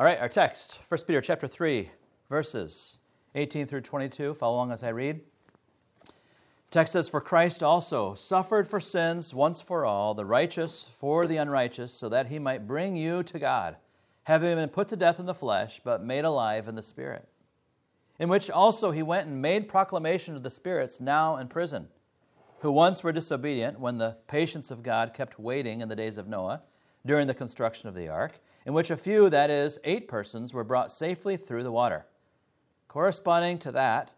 [0.00, 1.90] All right, our text, 1 Peter chapter 3,
[2.30, 2.96] verses
[3.34, 4.32] 18 through 22.
[4.32, 5.20] Follow along as I read.
[6.06, 6.12] The
[6.70, 11.36] text says, For Christ also suffered for sins once for all, the righteous for the
[11.36, 13.76] unrighteous, so that he might bring you to God,
[14.22, 17.28] having been put to death in the flesh, but made alive in the Spirit.
[18.18, 21.88] In which also he went and made proclamation to the spirits now in prison,
[22.60, 26.26] who once were disobedient when the patience of God kept waiting in the days of
[26.26, 26.62] Noah
[27.04, 30.64] during the construction of the ark, in which a few, that is, eight persons, were
[30.64, 32.06] brought safely through the water.
[32.88, 34.12] Corresponding to that,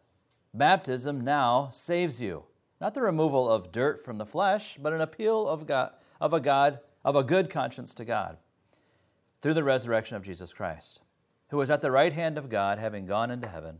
[0.54, 2.44] baptism now saves you.
[2.80, 6.40] Not the removal of dirt from the flesh, but an appeal of, God, of a
[6.40, 8.38] God, of a good conscience to God,
[9.40, 11.00] through the resurrection of Jesus Christ,
[11.50, 13.78] who was at the right hand of God, having gone into heaven,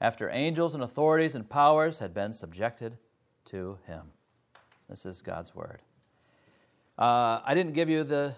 [0.00, 2.98] after angels and authorities and powers had been subjected
[3.44, 4.02] to him.
[4.88, 5.80] This is God's word.
[6.98, 8.34] Uh, I didn't give you the,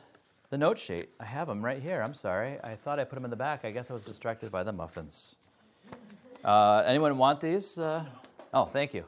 [0.50, 1.10] the note sheet.
[1.18, 2.02] I have them right here.
[2.02, 2.59] I'm sorry.
[2.62, 3.64] I thought I put them in the back.
[3.64, 5.37] I guess I was distracted by the muffins.
[6.45, 7.79] Uh, anyone want these?
[7.79, 8.04] Uh,
[8.54, 9.04] oh, thank you.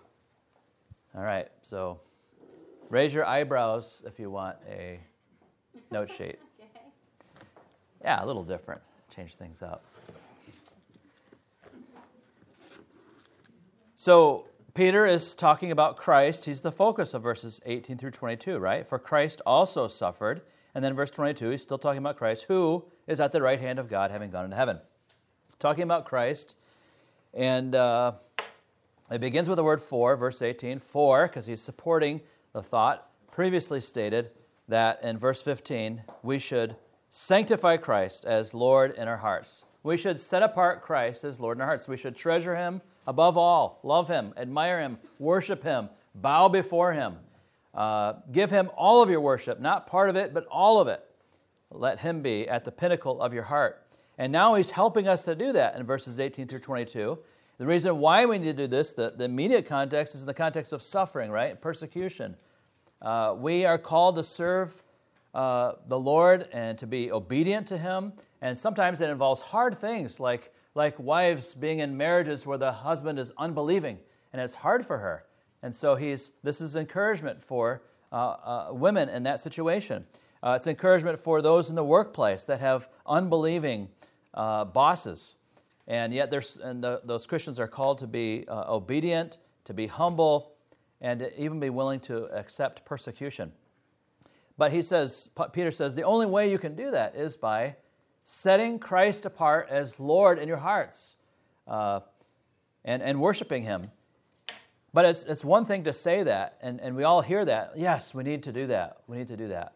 [1.14, 1.48] All right.
[1.62, 2.00] So
[2.90, 4.98] raise your eyebrows if you want a
[5.90, 6.38] note sheet.
[8.00, 8.80] Yeah, a little different.
[9.14, 9.84] Change things up.
[13.96, 16.44] So, Peter is talking about Christ.
[16.44, 18.88] He's the focus of verses 18 through 22, right?
[18.88, 20.42] For Christ also suffered.
[20.74, 23.78] And then verse 22, he's still talking about Christ, who is at the right hand
[23.78, 24.78] of God, having gone into heaven.
[25.58, 26.54] Talking about Christ.
[27.34, 28.12] And uh,
[29.10, 30.78] it begins with the word for, verse 18.
[30.78, 32.20] For, because he's supporting
[32.52, 34.30] the thought previously stated
[34.68, 36.76] that in verse 15, we should
[37.10, 39.64] sanctify Christ as Lord in our hearts.
[39.82, 41.88] We should set apart Christ as Lord in our hearts.
[41.88, 47.16] We should treasure him above all, love him, admire him, worship him, bow before him.
[47.78, 51.00] Uh, give him all of your worship, not part of it, but all of it.
[51.70, 53.86] Let him be at the pinnacle of your heart.
[54.18, 57.16] And now he's helping us to do that in verses 18 through 22.
[57.58, 60.34] The reason why we need to do this, the, the immediate context, is in the
[60.34, 61.60] context of suffering, right?
[61.60, 62.34] Persecution.
[63.00, 64.82] Uh, we are called to serve
[65.32, 68.12] uh, the Lord and to be obedient to him.
[68.42, 73.18] And sometimes it involves hard things like like wives being in marriages where the husband
[73.18, 73.98] is unbelieving
[74.32, 75.24] and it's hard for her.
[75.62, 77.82] And so he's, this is encouragement for
[78.12, 80.06] uh, uh, women in that situation.
[80.42, 83.88] Uh, it's encouragement for those in the workplace that have unbelieving
[84.34, 85.34] uh, bosses.
[85.86, 89.86] And yet, there's, and the, those Christians are called to be uh, obedient, to be
[89.86, 90.52] humble,
[91.00, 93.52] and to even be willing to accept persecution.
[94.56, 97.76] But he says, Peter says, the only way you can do that is by
[98.24, 101.16] setting Christ apart as Lord in your hearts
[101.66, 102.00] uh,
[102.84, 103.84] and, and worshiping Him.
[104.92, 107.72] But it's, it's one thing to say that, and, and we all hear that.
[107.76, 108.98] Yes, we need to do that.
[109.06, 109.74] We need to do that.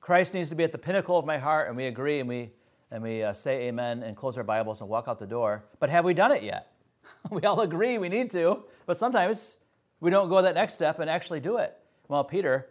[0.00, 2.50] Christ needs to be at the pinnacle of my heart, and we agree and we,
[2.90, 5.64] and we uh, say amen and close our Bibles and walk out the door.
[5.80, 6.72] But have we done it yet?
[7.30, 9.58] we all agree we need to, but sometimes
[10.00, 11.76] we don't go that next step and actually do it.
[12.08, 12.68] Well, Peter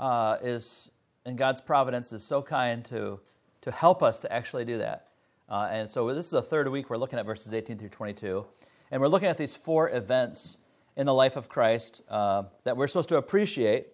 [0.00, 0.90] uh, is,
[1.26, 3.20] in God's providence, is so kind to
[3.62, 5.08] to help us to actually do that.
[5.48, 8.44] Uh, and so this is the third week we're looking at verses 18 through 22.
[8.90, 10.58] And we're looking at these four events
[10.96, 13.88] in the life of Christ uh, that we're supposed to appreciate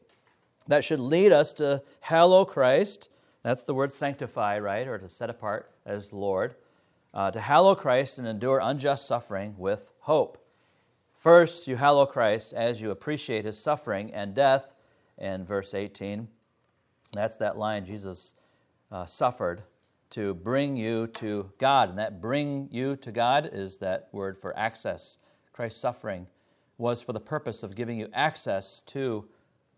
[0.68, 3.10] that should lead us to hallow Christ.
[3.42, 4.86] That's the word sanctify, right?
[4.86, 6.56] Or to set apart as Lord.
[7.14, 10.38] Uh, to hallow Christ and endure unjust suffering with hope.
[11.14, 14.76] First, you hallow Christ as you appreciate his suffering and death
[15.18, 16.28] in verse 18.
[17.12, 18.34] That's that line Jesus
[18.92, 19.62] uh, suffered
[20.10, 21.88] to bring you to God.
[21.88, 25.18] And that bring you to God is that word for access.
[25.52, 26.26] Christ's suffering
[26.78, 29.26] was for the purpose of giving you access to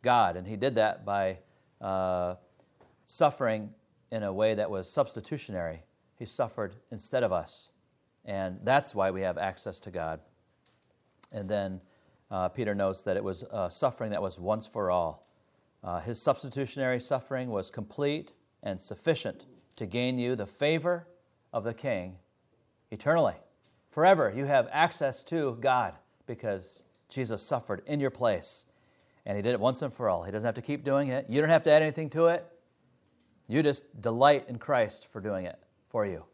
[0.02, 0.36] God.
[0.36, 1.38] And he did that by
[1.80, 2.34] uh,
[3.06, 3.70] suffering
[4.10, 5.82] in a way that was substitutionary.
[6.16, 7.68] He suffered instead of us.
[8.24, 10.20] And that's why we have access to God.
[11.32, 11.80] And then
[12.30, 15.28] uh, Peter notes that it was suffering that was once for all.
[15.84, 21.06] Uh, his substitutionary suffering was complete and sufficient to gain you the favor
[21.52, 22.16] of the King
[22.90, 23.36] eternally.
[23.90, 25.94] Forever, you have access to God
[26.26, 28.66] because Jesus suffered in your place.
[29.26, 30.22] And He did it once and for all.
[30.22, 31.26] He doesn't have to keep doing it.
[31.28, 32.46] You don't have to add anything to it.
[33.46, 35.58] You just delight in Christ for doing it
[35.88, 36.24] for you.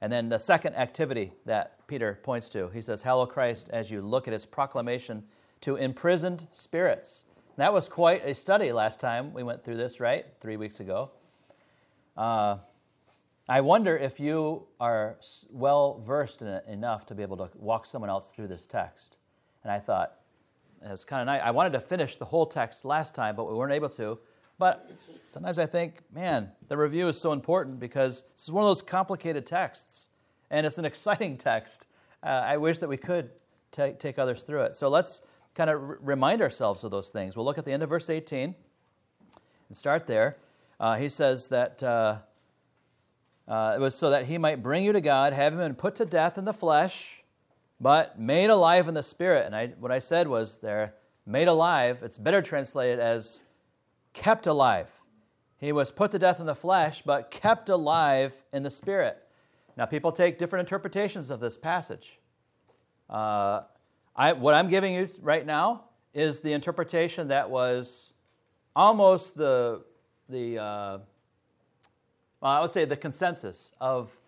[0.00, 4.02] And then the second activity that Peter points to, he says, Hallow Christ as you
[4.02, 5.24] look at his proclamation
[5.62, 7.24] to imprisoned spirits.
[7.56, 10.26] That was quite a study last time we went through this, right?
[10.40, 11.10] Three weeks ago.
[12.16, 12.58] Uh,
[13.48, 15.16] I wonder if you are
[15.50, 19.18] well versed in it enough to be able to walk someone else through this text.
[19.64, 20.14] And I thought,
[20.84, 21.40] it was kind of nice.
[21.42, 24.18] I wanted to finish the whole text last time, but we weren't able to.
[24.58, 24.90] But
[25.32, 28.82] sometimes I think, man, the review is so important because this is one of those
[28.82, 30.08] complicated texts,
[30.50, 31.86] and it's an exciting text.
[32.22, 33.30] Uh, I wish that we could
[33.72, 34.76] t- take others through it.
[34.76, 35.22] So let's
[35.54, 37.36] kind of r- remind ourselves of those things.
[37.36, 38.54] We'll look at the end of verse 18
[39.68, 40.36] and start there.
[40.78, 42.18] Uh, he says that uh,
[43.48, 46.04] uh, it was so that he might bring you to God, having been put to
[46.04, 47.23] death in the flesh,
[47.84, 49.44] but made alive in the spirit.
[49.44, 50.94] And I, what I said was there,
[51.26, 53.42] made alive, it's better translated as
[54.14, 54.88] kept alive.
[55.58, 59.18] He was put to death in the flesh, but kept alive in the spirit.
[59.76, 62.18] Now, people take different interpretations of this passage.
[63.10, 63.64] Uh,
[64.16, 65.84] I, what I'm giving you right now
[66.14, 68.14] is the interpretation that was
[68.74, 69.82] almost the,
[70.30, 70.98] the uh,
[72.40, 74.18] well, I would say the consensus of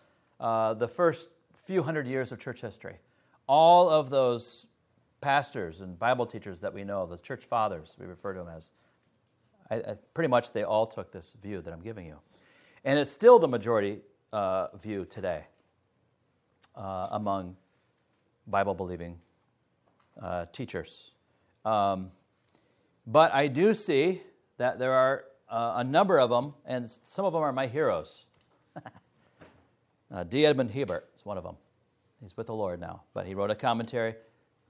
[0.41, 1.31] uh, the first
[1.65, 2.97] few hundred years of church history.
[3.47, 4.67] All of those
[5.21, 8.71] pastors and Bible teachers that we know, those church fathers, we refer to them as,
[9.71, 12.17] I, I, pretty much they all took this view that I'm giving you.
[12.85, 14.01] And it's still the majority
[14.33, 15.45] uh, view today
[16.77, 17.57] uh, among
[18.47, 19.19] Bible believing
[20.21, 21.11] uh, teachers.
[21.65, 22.11] Um,
[23.07, 24.23] but I do see
[24.59, 28.27] that there are uh, a number of them, and some of them are my heroes.
[30.11, 30.47] uh, D.
[30.47, 31.57] Edmond Hiebert is one of them.
[32.21, 34.15] He's with the Lord now, but he wrote a commentary.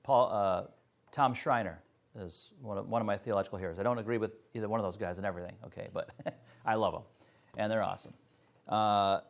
[0.03, 0.65] Paul, uh,
[1.13, 1.81] Tom Schreiner
[2.19, 3.79] is one of, one of my theological heroes.
[3.79, 6.11] I don't agree with either one of those guys and everything, okay, but
[6.67, 7.03] I love them,
[7.57, 8.15] and they're awesome.
[8.69, 9.21] Uh,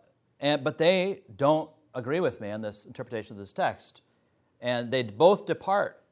[0.41, 4.03] and, but they don't agree with me on this interpretation of this text.
[4.61, 6.03] And they both depart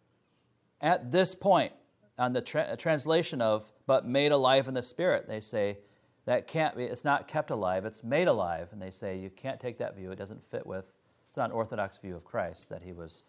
[0.80, 1.72] at this point
[2.18, 5.28] on the tra- translation of but made alive in the spirit.
[5.28, 5.78] They say
[6.24, 8.68] that can't be, it's not kept alive, it's made alive.
[8.72, 10.10] And they say you can't take that view.
[10.10, 10.86] It doesn't fit with,
[11.34, 13.25] it's not an orthodox view of Christ, that he was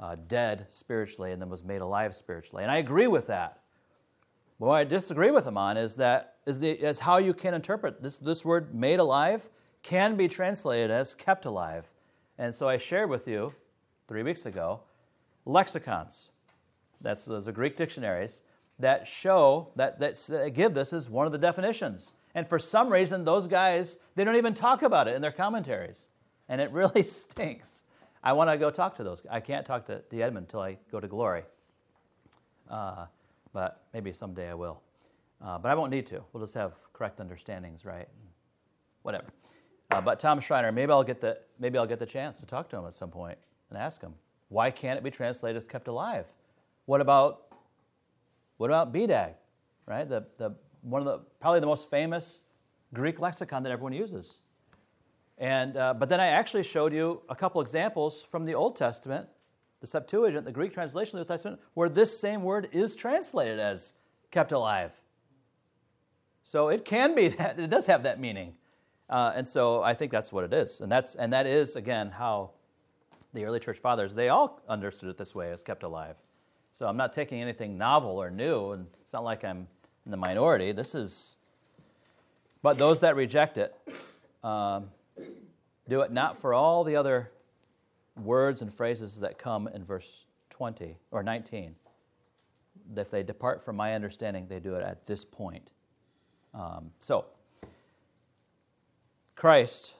[0.00, 2.62] uh, dead spiritually and then was made alive spiritually.
[2.62, 3.60] And I agree with that.
[4.56, 8.02] What I disagree with them on is that is, the, is how you can interpret
[8.02, 9.46] this, this word made alive
[9.82, 11.84] can be translated as kept alive.
[12.38, 13.52] And so I shared with you
[14.08, 14.80] three weeks ago
[15.44, 16.30] lexicons.
[17.02, 18.42] That's those are Greek dictionaries
[18.78, 22.14] that show that, that, that give this as one of the definitions.
[22.34, 26.08] And for some reason, those guys they don't even talk about it in their commentaries,
[26.48, 27.82] and it really stinks.
[28.22, 29.22] I want to go talk to those.
[29.30, 31.42] I can't talk to, the Edmond until I go to glory,
[32.70, 33.06] uh,
[33.52, 34.80] but maybe someday I will.
[35.44, 36.22] Uh, but I won't need to.
[36.32, 38.08] We'll just have correct understandings, right?
[39.02, 39.26] Whatever.
[39.90, 42.70] Uh, but Tom Schreiner, maybe I'll get the maybe I'll get the chance to talk
[42.70, 43.38] to him at some point
[43.68, 44.14] and ask him
[44.48, 46.26] why can't it be translated as kept alive?
[46.86, 47.54] What about
[48.56, 49.32] what about BDAG,
[49.86, 50.08] right?
[50.08, 52.44] The, the one of the probably the most famous
[52.92, 54.38] Greek lexicon that everyone uses.
[55.38, 59.28] And uh, but then I actually showed you a couple examples from the Old Testament,
[59.80, 63.58] the Septuagint, the Greek translation of the Old Testament, where this same word is translated
[63.58, 63.94] as
[64.30, 64.92] kept alive.
[66.44, 68.54] So it can be that it does have that meaning.
[69.10, 70.80] Uh, and so I think that's what it is.
[70.80, 72.52] And, that's, and that is, again, how
[73.34, 76.16] the early church fathers, they all understood it this way, as kept alive.
[76.72, 79.68] So I'm not taking anything novel or new, and it's not like I'm
[80.06, 80.72] in the minority.
[80.72, 81.36] This is,
[82.62, 83.76] but those that reject it
[84.42, 84.88] um,
[85.88, 87.30] do it not for all the other
[88.16, 91.74] words and phrases that come in verse 20 or 19.
[92.96, 95.70] If they depart from my understanding, they do it at this point.
[96.52, 97.26] Um, so,
[99.34, 99.94] Christ,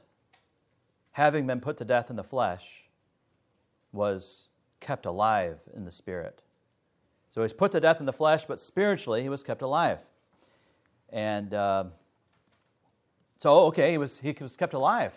[1.12, 2.84] having been put to death in the flesh,
[3.92, 4.44] was
[4.80, 6.42] kept alive in the spirit.
[7.30, 9.98] So he's put to death in the flesh, but spiritually he was kept alive.
[11.10, 11.84] And uh,
[13.38, 15.14] so, okay, he was, he was kept alive.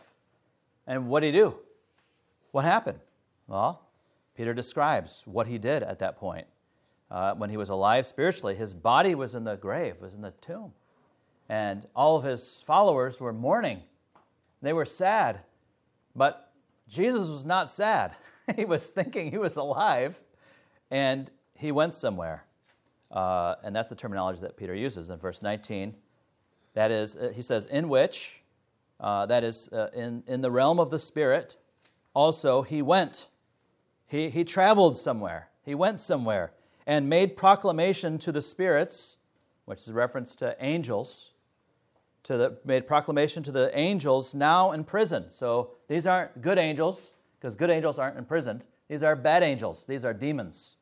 [0.87, 1.55] And what did he do?
[2.51, 2.99] What happened?
[3.47, 3.81] Well,
[4.35, 6.47] Peter describes what he did at that point.
[7.11, 10.31] Uh, when he was alive spiritually, his body was in the grave, was in the
[10.41, 10.73] tomb.
[11.49, 13.81] And all of his followers were mourning
[14.61, 15.41] they were sad.
[16.15, 16.51] But
[16.87, 18.15] Jesus was not sad.
[18.55, 20.19] he was thinking he was alive
[20.89, 22.45] and he went somewhere.
[23.11, 25.95] Uh, and that's the terminology that Peter uses in verse 19.
[26.73, 28.41] That is, uh, he says, in which,
[28.99, 31.55] uh, that is, uh, in, in the realm of the Spirit,
[32.13, 33.27] also he went.
[34.07, 35.49] He, he traveled somewhere.
[35.63, 36.51] He went somewhere
[36.85, 39.17] and made proclamation to the spirits,
[39.65, 41.31] which is a reference to angels,
[42.23, 45.25] to the, made proclamation to the angels now in prison.
[45.29, 48.63] So these aren't good angels, because good angels aren't imprisoned.
[48.87, 50.77] These are bad angels, these are demons.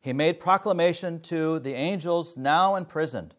[0.00, 3.34] He made proclamation to the angels now imprisoned.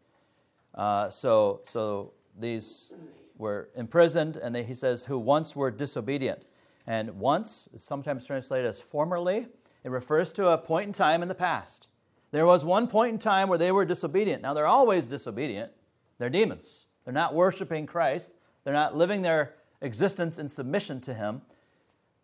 [0.73, 2.91] Uh, so, so these
[3.37, 6.45] were imprisoned, and he says, who once were disobedient.
[6.87, 9.47] And once is sometimes translated as formerly.
[9.83, 11.87] It refers to a point in time in the past.
[12.31, 14.41] There was one point in time where they were disobedient.
[14.41, 15.71] Now, they're always disobedient.
[16.17, 16.85] They're demons.
[17.03, 21.41] They're not worshiping Christ, they're not living their existence in submission to Him.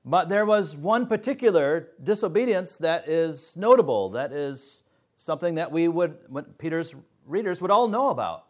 [0.03, 4.81] But there was one particular disobedience that is notable, that is
[5.17, 6.17] something that we would,
[6.57, 6.95] Peter's
[7.27, 8.47] readers would all know about.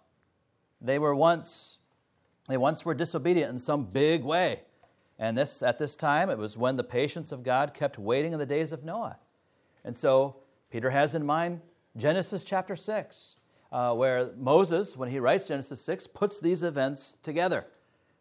[0.80, 1.80] They were once,
[2.48, 4.62] they once were disobedient in some big way.
[5.20, 8.40] And this, at this time, it was when the patience of God kept waiting in
[8.40, 9.18] the days of Noah.
[9.86, 10.38] And so
[10.72, 11.62] Peter has in mind
[11.96, 13.36] Genesis chapter 6,
[13.72, 17.66] uh, where Moses, when he writes Genesis 6, puts these events together.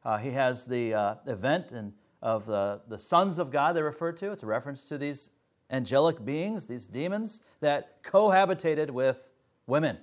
[0.04, 4.12] Uh, he has the uh, event and of the, the sons of God they refer
[4.12, 4.32] to.
[4.32, 5.30] It's a reference to these
[5.70, 9.30] angelic beings, these demons that cohabitated with
[9.66, 9.98] women.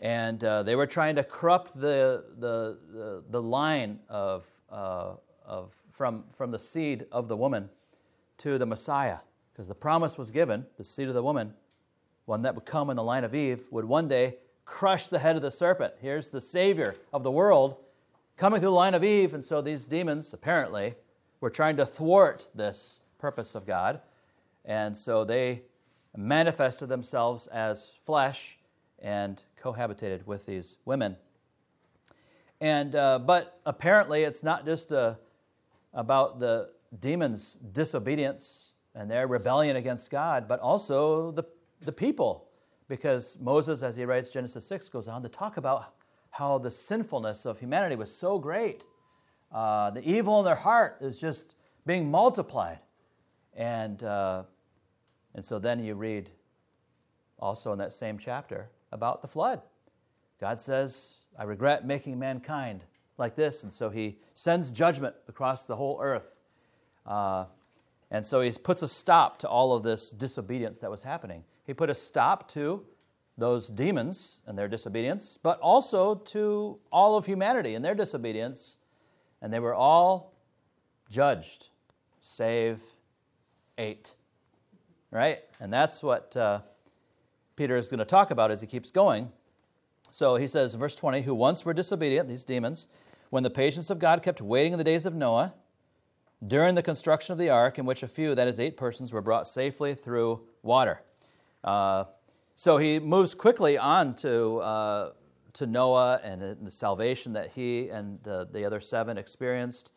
[0.00, 5.72] And uh, they were trying to corrupt the, the, the, the line of, uh, of,
[5.92, 7.68] from, from the seed of the woman
[8.38, 9.18] to the Messiah.
[9.52, 11.54] Because the promise was given the seed of the woman,
[12.24, 15.36] one that would come in the line of Eve, would one day crush the head
[15.36, 15.94] of the serpent.
[16.00, 17.76] Here's the Savior of the world
[18.36, 19.34] coming through the line of Eve.
[19.34, 20.94] And so these demons, apparently,
[21.40, 24.00] were trying to thwart this purpose of God.
[24.64, 25.62] And so they
[26.16, 28.58] manifested themselves as flesh
[29.02, 31.16] and cohabitated with these women.
[32.60, 35.16] And, uh, but apparently, it's not just uh,
[35.92, 41.42] about the demons' disobedience and their rebellion against God, but also the,
[41.80, 42.48] the people.
[42.88, 45.94] Because Moses, as he writes Genesis 6, goes on to talk about
[46.30, 48.84] how the sinfulness of humanity was so great.
[49.50, 52.78] Uh, the evil in their heart is just being multiplied.
[53.54, 54.44] And, uh,
[55.34, 56.30] and so then you read
[57.38, 59.62] also in that same chapter about the flood.
[60.40, 62.84] God says, I regret making mankind
[63.18, 63.62] like this.
[63.62, 66.34] And so he sends judgment across the whole earth.
[67.06, 67.46] Uh,
[68.10, 71.44] and so he puts a stop to all of this disobedience that was happening.
[71.64, 72.84] He put a stop to
[73.38, 78.76] those demons and their disobedience, but also to all of humanity and their disobedience.
[79.40, 80.34] And they were all
[81.08, 81.68] judged,
[82.20, 82.80] save
[83.78, 84.14] eight.
[85.10, 85.40] Right?
[85.60, 86.60] And that's what uh,
[87.56, 89.30] Peter is going to talk about as he keeps going.
[90.10, 92.86] So he says, verse 20, who once were disobedient, these demons,
[93.30, 95.54] when the patience of God kept waiting in the days of Noah,
[96.46, 99.20] during the construction of the ark, in which a few, that is, eight persons, were
[99.20, 101.00] brought safely through water.
[101.62, 102.04] Uh,
[102.56, 105.12] so he moves quickly on to, uh,
[105.54, 109.90] to Noah and the salvation that he and uh, the other seven experienced.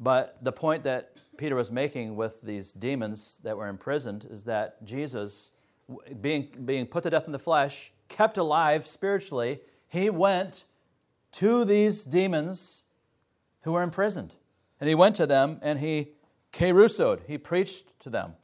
[0.00, 4.84] But the point that Peter was making with these demons that were imprisoned is that
[4.84, 5.52] Jesus,
[6.20, 10.64] being, being put to death in the flesh, kept alive spiritually, he went
[11.32, 12.84] to these demons
[13.62, 14.34] who were imprisoned.
[14.80, 16.12] And he went to them and he
[16.52, 18.34] kerusoed, he preached to them.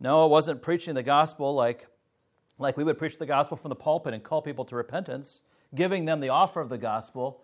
[0.00, 1.86] No, it wasn't preaching the gospel like
[2.58, 5.42] like we would preach the gospel from the pulpit and call people to repentance,
[5.74, 7.40] giving them the offer of the gospel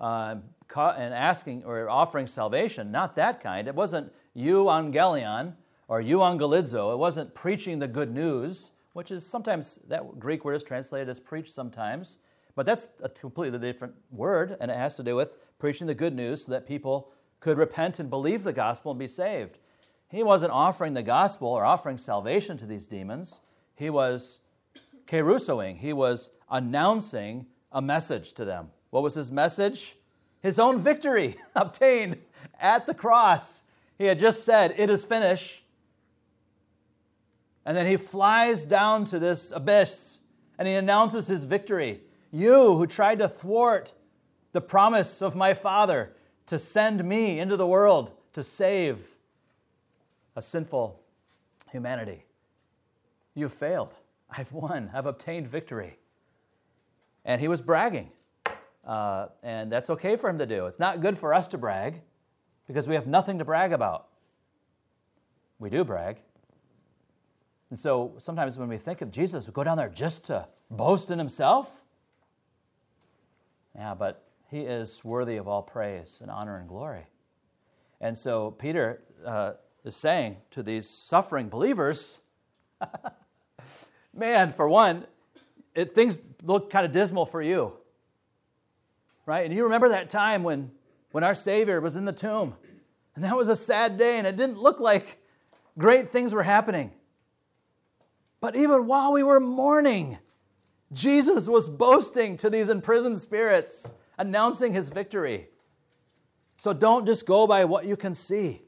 [0.00, 0.36] uh,
[0.76, 2.90] and asking or offering salvation.
[2.90, 3.68] Not that kind.
[3.68, 5.54] It wasn't euangelion
[5.88, 6.92] or you on euangelizo.
[6.92, 11.20] It wasn't preaching the good news, which is sometimes that Greek word is translated as
[11.20, 12.18] preach sometimes.
[12.54, 16.14] But that's a completely different word, and it has to do with preaching the good
[16.14, 19.58] news so that people could repent and believe the gospel and be saved.
[20.08, 23.40] He wasn't offering the gospel or offering salvation to these demons.
[23.74, 24.38] He was
[25.06, 25.76] kerusoing.
[25.76, 28.70] He was announcing a message to them.
[28.90, 29.96] What was his message?
[30.40, 32.18] His own victory obtained
[32.60, 33.64] at the cross.
[33.98, 35.63] He had just said, It is finished.
[37.66, 40.20] And then he flies down to this abyss
[40.58, 42.00] and he announces his victory.
[42.30, 43.92] You who tried to thwart
[44.52, 46.14] the promise of my Father
[46.46, 49.06] to send me into the world to save
[50.36, 51.00] a sinful
[51.70, 52.24] humanity,
[53.34, 53.94] you failed.
[54.30, 55.98] I've won, I've obtained victory.
[57.24, 58.10] And he was bragging.
[58.86, 60.66] Uh, and that's okay for him to do.
[60.66, 62.00] It's not good for us to brag
[62.66, 64.08] because we have nothing to brag about.
[65.58, 66.18] We do brag.
[67.74, 71.10] And so sometimes when we think of Jesus, we go down there just to boast
[71.10, 71.82] in himself.
[73.74, 77.04] Yeah, but he is worthy of all praise and honor and glory.
[78.00, 79.54] And so Peter uh,
[79.84, 82.20] is saying to these suffering believers,
[84.14, 85.04] man, for one,
[85.74, 87.72] it, things look kind of dismal for you.
[89.26, 89.44] Right?
[89.44, 90.70] And you remember that time when,
[91.10, 92.54] when our Savior was in the tomb.
[93.16, 95.18] And that was a sad day, and it didn't look like
[95.76, 96.92] great things were happening.
[98.44, 100.18] But even while we were mourning,
[100.92, 105.48] Jesus was boasting to these imprisoned spirits, announcing his victory.
[106.58, 108.60] So don't just go by what you can see,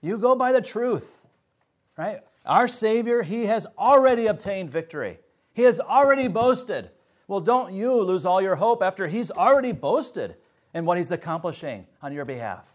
[0.00, 1.24] you go by the truth,
[1.96, 2.22] right?
[2.44, 5.20] Our Savior, He has already obtained victory.
[5.52, 6.90] He has already boasted.
[7.28, 10.34] Well, don't you lose all your hope after He's already boasted
[10.74, 12.74] in what He's accomplishing on your behalf.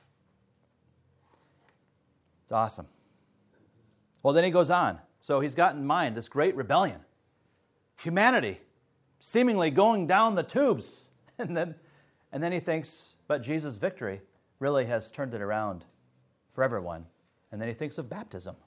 [2.43, 2.87] It's awesome.
[4.23, 4.99] Well, then he goes on.
[5.21, 6.99] So he's got in mind this great rebellion,
[7.97, 8.59] humanity
[9.19, 11.05] seemingly going down the tubes.
[11.41, 11.73] And then,
[12.33, 14.19] and then he thinks, but Jesus' victory
[14.59, 15.85] really has turned it around
[16.51, 17.05] for everyone.
[17.53, 18.57] And then he thinks of baptism.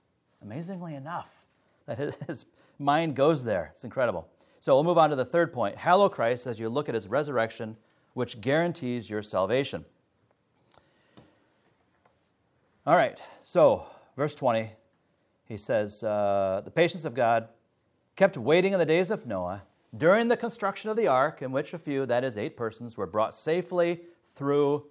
[0.40, 1.28] Amazingly enough,
[1.86, 2.46] that his,
[2.78, 3.68] mind goes there.
[3.72, 4.26] It's incredible.
[4.60, 5.76] So we'll move on to the third point.
[5.76, 7.76] Hallow Christ as you look at his resurrection,
[8.14, 9.84] which guarantees your salvation.
[12.86, 13.84] All right, so
[14.16, 14.72] verse 20,
[15.44, 17.48] he says, uh, The patience of God
[18.16, 19.62] kept waiting in the days of Noah
[19.96, 23.06] during the construction of the ark, in which a few, that is, eight persons, were
[23.06, 24.00] brought safely
[24.34, 24.86] through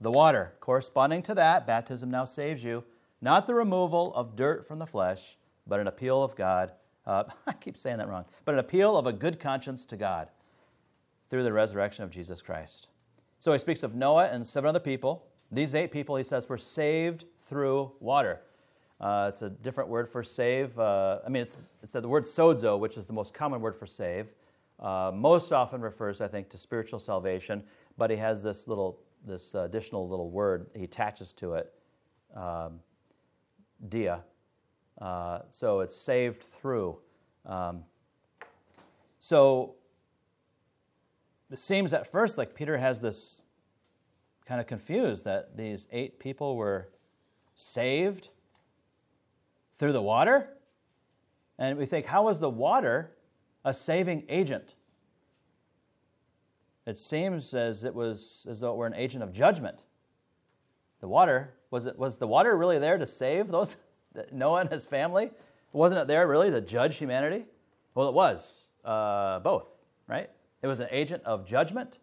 [0.00, 0.54] the water.
[0.60, 2.84] Corresponding to that, baptism now saves you,
[3.20, 6.72] not the removal of dirt from the flesh, but an appeal of God.
[7.04, 10.28] Uh, I keep saying that wrong, but an appeal of a good conscience to God
[11.28, 12.88] through the resurrection of Jesus Christ.
[13.40, 15.26] So he speaks of Noah and seven other people.
[15.50, 18.42] These eight people, he says, were saved through water.
[19.00, 20.76] Uh, it's a different word for save.
[20.78, 23.86] Uh, I mean, it's, it's the word sozo, which is the most common word for
[23.86, 24.26] save.
[24.80, 27.62] Uh, most often refers, I think, to spiritual salvation,
[27.96, 31.72] but he has this little, this additional little word he attaches to it,
[32.34, 32.80] um,
[33.88, 34.22] dia.
[35.00, 36.98] Uh, so it's saved through.
[37.46, 37.84] Um,
[39.20, 39.74] so
[41.50, 43.42] it seems at first like Peter has this
[44.44, 46.88] kind of confused that these eight people were
[47.54, 48.28] saved
[49.78, 50.50] through the water.
[51.58, 53.12] And we think, how is the water
[53.64, 54.74] a saving agent?
[56.86, 59.82] It seems as it was as though it were an agent of judgment.
[61.00, 63.76] The water was it was the water really there to save those
[64.32, 65.30] Noah and his family?
[65.72, 67.44] Wasn't it there really to judge humanity?
[67.94, 69.68] Well, it was uh, both,
[70.06, 70.30] right?
[70.62, 71.98] It was an agent of judgment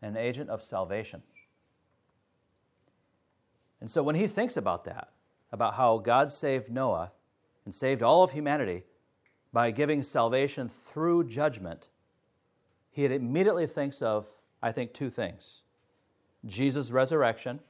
[0.00, 1.22] and an agent of salvation.
[3.80, 5.10] And so when he thinks about that,
[5.52, 7.12] about how God saved Noah
[7.64, 8.84] and saved all of humanity
[9.52, 11.88] by giving salvation through judgment,
[12.90, 14.26] he immediately thinks of,
[14.62, 15.62] I think, two things
[16.46, 17.60] Jesus' resurrection.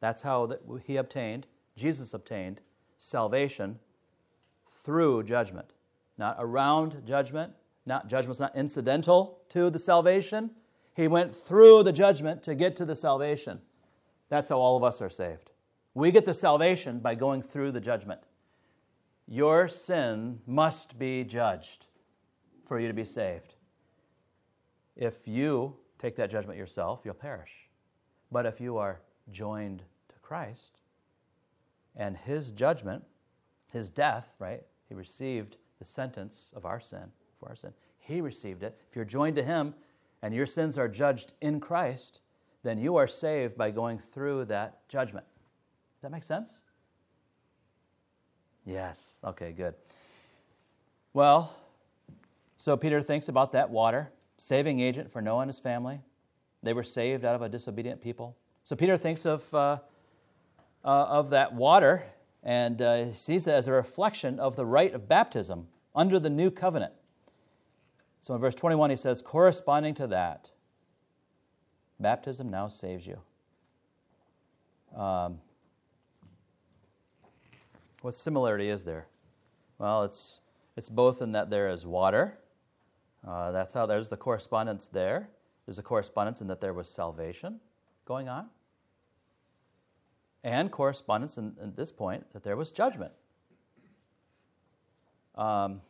[0.00, 0.50] That's how
[0.84, 2.60] he obtained, Jesus obtained
[2.98, 3.78] salvation
[4.84, 5.72] through judgment,
[6.16, 7.52] not around judgment.
[7.86, 10.50] Not judgment's not incidental to the salvation.
[10.94, 13.60] He went through the judgment to get to the salvation.
[14.28, 15.50] That's how all of us are saved.
[15.94, 18.20] We get the salvation by going through the judgment.
[19.26, 21.86] Your sin must be judged
[22.66, 23.54] for you to be saved.
[24.96, 27.68] If you take that judgment yourself, you'll perish.
[28.30, 30.78] But if you are joined to Christ
[31.96, 33.04] and his judgment,
[33.72, 34.62] his death, right?
[34.88, 37.72] He received the sentence of our sin for our sin.
[37.98, 38.78] He received it.
[38.88, 39.74] If you're joined to him
[40.22, 42.20] and your sins are judged in Christ,
[42.64, 45.26] then you are saved by going through that judgment.
[45.26, 46.60] Does that make sense?
[48.64, 49.18] Yes.
[49.22, 49.74] Okay, good.
[51.12, 51.54] Well,
[52.56, 56.00] so Peter thinks about that water, saving agent for Noah and his family.
[56.62, 58.34] They were saved out of a disobedient people.
[58.64, 59.78] So Peter thinks of, uh,
[60.82, 62.02] uh, of that water
[62.42, 66.50] and uh, sees it as a reflection of the rite of baptism under the new
[66.50, 66.94] covenant.
[68.22, 70.50] So in verse 21, he says, corresponding to that,
[72.00, 73.20] Baptism now saves you.
[74.98, 75.40] Um,
[78.02, 79.06] what similarity is there?
[79.78, 80.40] Well, it's,
[80.76, 82.38] it's both in that there is water.
[83.26, 85.28] Uh, that's how there's the correspondence there.
[85.66, 87.60] There's a correspondence in that there was salvation
[88.04, 88.48] going on.
[90.42, 93.12] And correspondence in, at this point that there was judgment.
[95.34, 95.80] Um,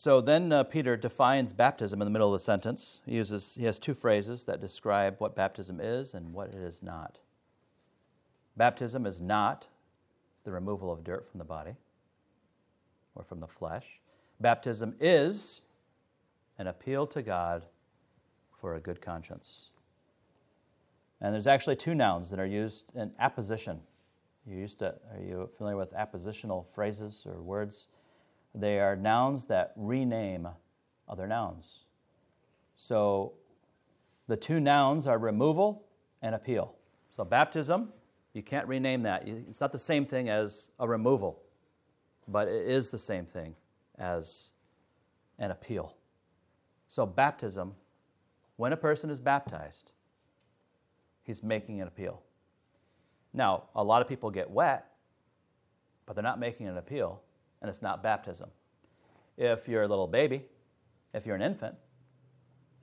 [0.00, 3.02] So then uh, Peter defines baptism in the middle of the sentence.
[3.04, 6.82] He, uses, he has two phrases that describe what baptism is and what it is
[6.82, 7.18] not.
[8.56, 9.66] Baptism is not
[10.44, 11.74] the removal of dirt from the body
[13.14, 14.00] or from the flesh.
[14.40, 15.60] Baptism is
[16.56, 17.66] an appeal to God
[18.58, 19.68] for a good conscience.
[21.20, 23.78] And there's actually two nouns that are used in apposition.
[24.46, 27.88] You used to, are you familiar with appositional phrases or words?
[28.54, 30.48] They are nouns that rename
[31.08, 31.80] other nouns.
[32.76, 33.32] So
[34.26, 35.84] the two nouns are removal
[36.22, 36.74] and appeal.
[37.14, 37.92] So baptism,
[38.32, 39.26] you can't rename that.
[39.26, 41.42] It's not the same thing as a removal,
[42.28, 43.54] but it is the same thing
[43.98, 44.50] as
[45.38, 45.96] an appeal.
[46.88, 47.74] So baptism,
[48.56, 49.92] when a person is baptized,
[51.30, 52.22] He's making an appeal.
[53.32, 54.86] Now, a lot of people get wet,
[56.04, 57.22] but they're not making an appeal,
[57.60, 58.50] and it's not baptism.
[59.36, 60.44] If you're a little baby,
[61.14, 61.74] if you're an infant,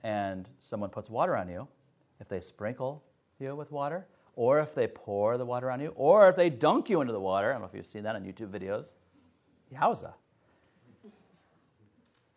[0.02, 1.66] and someone puts water on you,
[2.20, 3.02] if they sprinkle
[3.38, 6.88] you with water, or if they pour the water on you, or if they dunk
[6.88, 8.94] you into the water, I don't know if you've seen that on YouTube videos,
[9.74, 10.12] yowza.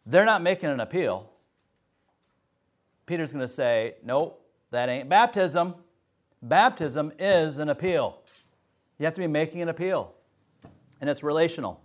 [0.06, 1.30] They're not making an appeal.
[3.06, 5.76] Peter's going to say, nope, that ain't baptism.
[6.42, 8.24] Baptism is an appeal.
[8.98, 10.16] You have to be making an appeal,
[11.02, 11.82] and it's relational.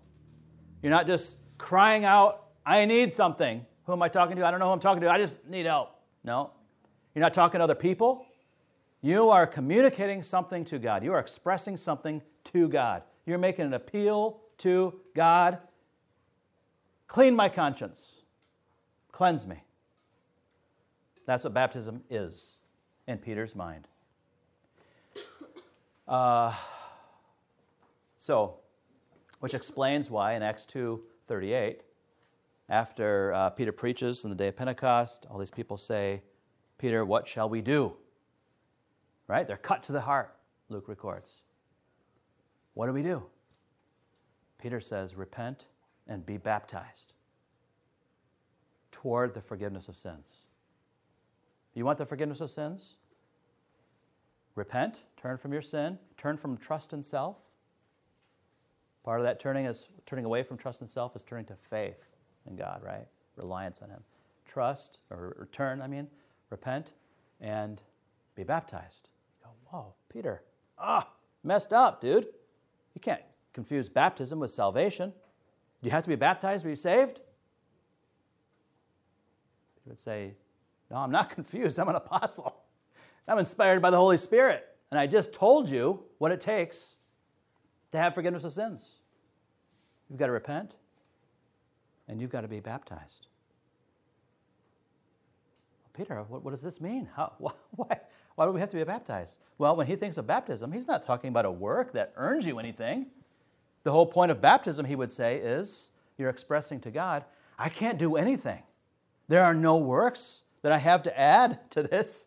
[0.82, 3.64] You're not just crying out, I need something.
[3.84, 4.46] Who am I talking to?
[4.46, 5.10] I don't know who I'm talking to.
[5.10, 5.90] I just need help.
[6.24, 6.50] No.
[7.14, 8.26] You're not talking to other people.
[9.00, 11.04] You are communicating something to God.
[11.04, 13.02] You are expressing something to God.
[13.24, 15.58] You're making an appeal to God.
[17.06, 18.22] Clean my conscience.
[19.12, 19.62] Cleanse me.
[21.26, 22.58] That's what baptism is
[23.06, 23.86] in Peter's mind.
[26.08, 26.54] Uh,
[28.18, 28.58] so,
[29.46, 31.82] which explains why in Acts 2:38,
[32.68, 36.20] after uh, Peter preaches on the day of Pentecost, all these people say,
[36.78, 37.96] "Peter, what shall we do?"
[39.28, 39.46] Right?
[39.46, 40.34] They're cut to the heart.
[40.68, 41.42] Luke records.
[42.74, 43.22] What do we do?
[44.58, 45.66] Peter says, "Repent
[46.08, 47.12] and be baptized
[48.90, 50.46] toward the forgiveness of sins."
[51.72, 52.96] You want the forgiveness of sins?
[54.56, 57.45] Repent, turn from your sin, turn from trust in self.
[59.06, 62.08] Part of that turning is turning away from trust in self is turning to faith
[62.44, 63.06] in God, right?
[63.36, 64.02] Reliance on Him.
[64.44, 66.08] Trust, or return, I mean,
[66.50, 66.90] repent
[67.40, 67.80] and
[68.34, 69.08] be baptized.
[69.38, 70.42] You go, whoa, Peter,
[70.76, 71.08] ah,
[71.44, 72.26] messed up, dude.
[72.94, 75.10] You can't confuse baptism with salvation.
[75.10, 77.20] Do you have to be baptized to be saved?
[79.84, 80.34] He would say,
[80.90, 81.78] No, I'm not confused.
[81.78, 82.56] I'm an apostle.
[83.28, 84.66] I'm inspired by the Holy Spirit.
[84.90, 86.96] And I just told you what it takes
[87.92, 88.96] to have forgiveness of sins.
[90.08, 90.76] You've got to repent
[92.08, 93.26] and you've got to be baptized.
[95.96, 97.08] Peter, what, what, does this mean?
[97.16, 97.32] How,
[97.70, 97.98] why,
[98.34, 99.38] why do we have to be baptized?
[99.58, 102.58] Well, when he thinks of baptism, he's not talking about a work that earns you
[102.58, 103.06] anything.
[103.82, 107.24] The whole point of baptism, he would say, is you're expressing to God,
[107.58, 108.62] I can't do anything.
[109.28, 112.26] There are no works that I have to add to this.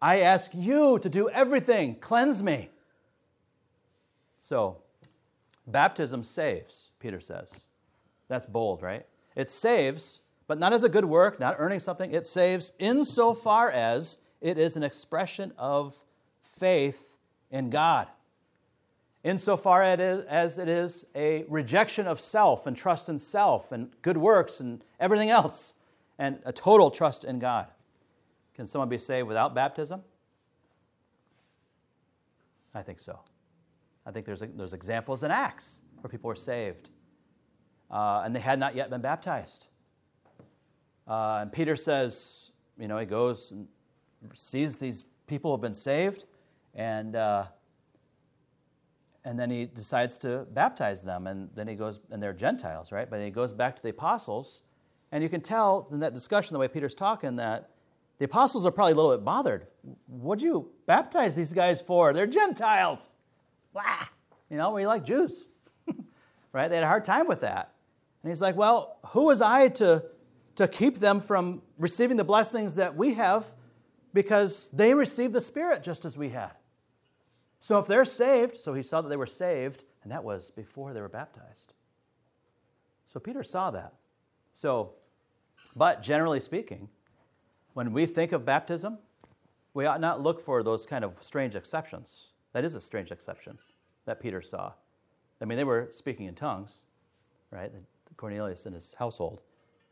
[0.00, 2.70] I ask you to do everything, cleanse me.
[4.40, 4.78] So,
[5.66, 7.50] baptism saves, Peter says.
[8.28, 9.06] That's bold, right?
[9.36, 12.12] It saves, but not as a good work, not earning something.
[12.12, 15.94] It saves insofar as it is an expression of
[16.42, 17.16] faith
[17.50, 18.08] in God.
[19.24, 24.60] Insofar as it is a rejection of self and trust in self and good works
[24.60, 25.74] and everything else,
[26.18, 27.66] and a total trust in God.
[28.54, 30.02] Can someone be saved without baptism?
[32.74, 33.18] I think so.
[34.06, 36.90] I think there's, there's examples in Acts where people were saved
[37.90, 39.68] uh, and they had not yet been baptized.
[41.06, 43.68] Uh, and Peter says, you know, he goes and
[44.32, 46.24] sees these people have been saved,
[46.74, 47.44] and uh,
[49.24, 53.08] and then he decides to baptize them, and then he goes, and they're Gentiles, right?
[53.08, 54.62] But then he goes back to the apostles,
[55.12, 57.70] and you can tell in that discussion, the way Peter's talking, that
[58.18, 59.66] the apostles are probably a little bit bothered.
[60.06, 62.12] What'd you baptize these guys for?
[62.12, 63.14] They're Gentiles.
[63.74, 63.82] Blah.
[64.48, 65.48] You know, we like Jews.
[66.52, 66.68] right?
[66.68, 67.74] They had a hard time with that.
[68.22, 70.04] And he's like, Well, who was I to,
[70.56, 73.52] to keep them from receiving the blessings that we have
[74.14, 76.52] because they received the Spirit just as we had?
[77.60, 80.92] So if they're saved, so he saw that they were saved, and that was before
[80.92, 81.72] they were baptized.
[83.06, 83.94] So Peter saw that.
[84.52, 84.92] So,
[85.74, 86.88] but generally speaking,
[87.72, 88.98] when we think of baptism,
[89.72, 92.28] we ought not look for those kind of strange exceptions.
[92.54, 93.58] That is a strange exception
[94.06, 94.72] that Peter saw.
[95.40, 96.82] I mean, they were speaking in tongues,
[97.50, 97.70] right?
[98.16, 99.42] Cornelius and his household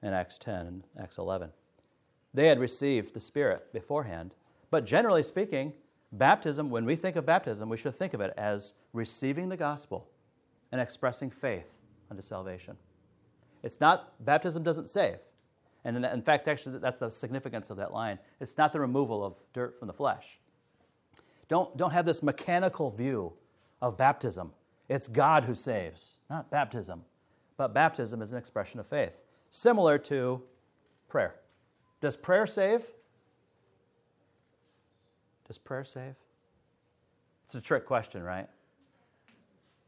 [0.03, 1.51] in Acts 10 and Acts 11.
[2.33, 4.35] They had received the Spirit beforehand.
[4.71, 5.75] But generally speaking,
[6.13, 10.09] baptism, when we think of baptism, we should think of it as receiving the gospel
[10.71, 11.77] and expressing faith
[12.11, 12.77] unto salvation.
[13.63, 15.19] It's not, baptism doesn't save.
[15.85, 18.19] And in fact, actually, that's the significance of that line.
[18.41, 20.39] It's not the removal of dirt from the flesh.
[21.53, 23.31] Don't, don't have this mechanical view
[23.83, 24.53] of baptism.
[24.89, 27.05] It's God who saves, not baptism.
[27.59, 30.41] But baptism is an expression of faith, similar to
[31.11, 31.35] prayer.
[32.01, 32.87] Does prayer save?
[35.47, 36.15] Does prayer save?
[37.45, 38.49] It's a trick question, right?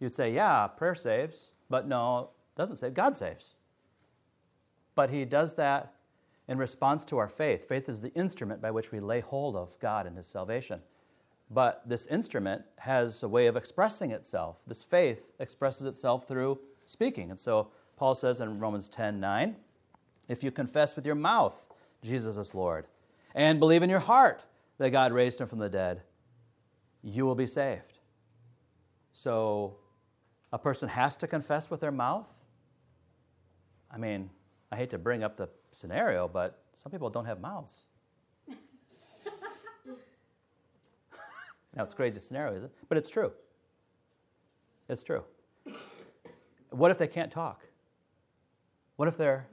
[0.01, 2.93] You'd say, yeah, prayer saves, but no, it doesn't save.
[2.93, 3.55] God saves.
[4.95, 5.95] But he does that
[6.47, 7.67] in response to our faith.
[7.67, 10.83] Faith is the instrument by which we lay hold of God and his salvation.
[11.51, 14.57] But this instrument has a way of expressing itself.
[14.67, 17.31] This faith expresses itself through speaking.
[17.31, 19.57] And so Paul says in Romans 10 9,
[20.29, 21.67] if you confess with your mouth
[22.03, 22.87] Jesus is Lord
[23.35, 24.45] and believe in your heart
[24.79, 26.03] that God raised him from the dead,
[27.03, 27.99] you will be saved.
[29.13, 29.77] So
[30.53, 32.33] a person has to confess with their mouth.
[33.91, 34.31] I mean,
[34.73, 37.85] I hate to bring up the scenario, but some people don't have mouths.
[41.77, 42.71] Now, it's a crazy scenario, is it?
[42.89, 43.33] But it's true.
[44.89, 45.25] It's true.
[46.71, 47.63] What if they can't talk?
[48.97, 49.47] What if they're,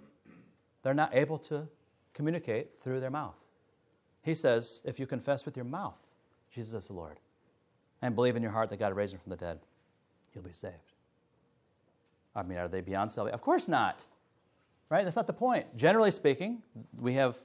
[0.84, 1.67] they're not able to
[2.13, 3.36] communicate through their mouth?
[4.21, 5.97] He says, if you confess with your mouth
[6.53, 7.17] Jesus is the Lord
[8.01, 9.60] and believe in your heart that God raised him from the dead,
[10.34, 10.75] you'll be saved.
[12.36, 13.34] I mean, are they beyond salvation?
[13.34, 14.05] Of course not.
[14.89, 15.03] Right?
[15.03, 15.77] That's not the point.
[15.77, 16.62] Generally speaking,
[16.99, 17.38] we have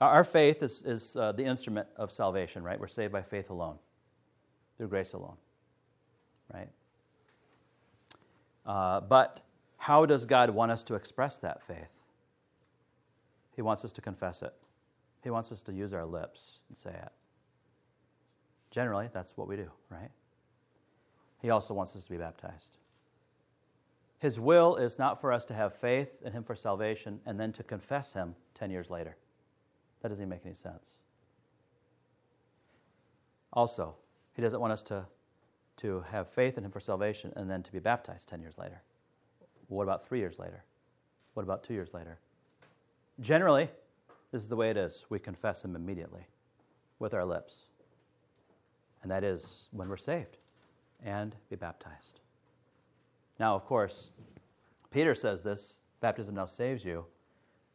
[0.00, 2.78] our faith is, is uh, the instrument of salvation, right?
[2.78, 3.78] We're saved by faith alone,
[4.76, 5.36] through grace alone,
[6.52, 6.68] right?
[8.64, 9.40] Uh, but
[9.78, 11.92] how does God want us to express that faith?
[13.54, 14.52] He wants us to confess it.
[15.22, 17.12] He wants us to use our lips and say it.
[18.70, 20.10] Generally, that's what we do, right?
[21.40, 22.76] He also wants us to be baptized.
[24.18, 27.52] His will is not for us to have faith in Him for salvation and then
[27.52, 29.16] to confess Him 10 years later.
[30.00, 31.02] That doesn't even make any sense.
[33.52, 33.94] Also,
[34.36, 35.06] He doesn't want us to,
[35.78, 38.82] to have faith in Him for salvation and then to be baptized 10 years later.
[39.68, 40.62] What about three years later?
[41.32, 42.18] What about two years later?
[43.18, 43.70] Generally,
[44.32, 45.06] this is the way it is.
[45.08, 46.26] We confess Him immediately
[46.98, 47.64] with our lips.
[49.02, 50.36] And that is when we're saved
[51.02, 52.20] and be baptized.
[53.40, 54.10] Now, of course,
[54.90, 57.06] Peter says this baptism now saves you.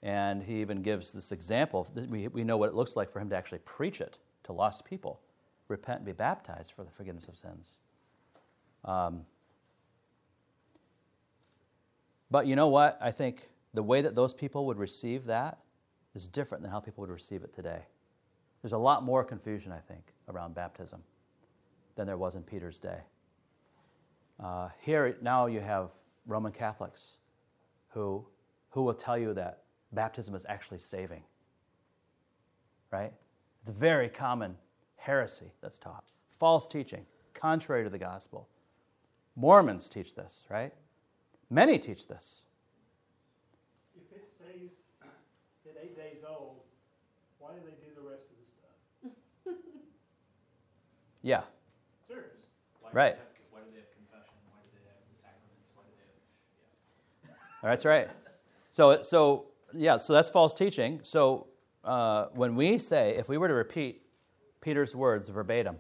[0.04, 1.88] And he even gives this example.
[1.96, 4.86] We, we know what it looks like for him to actually preach it to lost
[4.86, 5.20] people
[5.72, 7.78] repent and be baptized for the forgiveness of sins.
[8.86, 9.22] Um,
[12.30, 12.98] but you know what?
[13.02, 15.58] I think the way that those people would receive that
[16.14, 17.82] is different than how people would receive it today.
[18.62, 21.02] There's a lot more confusion, I think, around baptism
[21.96, 23.00] than there was in Peter's day.
[24.40, 25.90] Uh, here now you have
[26.26, 27.18] Roman Catholics
[27.90, 28.26] who,
[28.70, 31.24] who will tell you that baptism is actually saving.
[32.92, 33.14] Right?
[33.62, 34.56] It's very common
[35.06, 36.04] heresy that's taught,
[36.40, 38.48] false teaching, contrary to the gospel.
[39.36, 40.72] Mormons teach this, right?
[41.50, 42.44] Many teach this.
[43.96, 44.74] If it saves
[45.66, 46.58] at eight days old,
[47.40, 49.56] why do they do the rest of the stuff?
[51.24, 51.42] Yeah,
[52.08, 52.46] Serious.
[52.82, 53.16] Why Right.
[53.16, 54.34] have- Why do they have confession?
[54.50, 55.70] Why do they have the sacraments?
[55.76, 57.70] Why do they have, yeah.
[57.70, 58.10] that's right.
[58.72, 61.00] So, so yeah, so that's false teaching.
[61.04, 61.48] So
[61.84, 64.02] uh, when we say, if we were to repeat
[64.62, 65.78] Peter's words verbatim,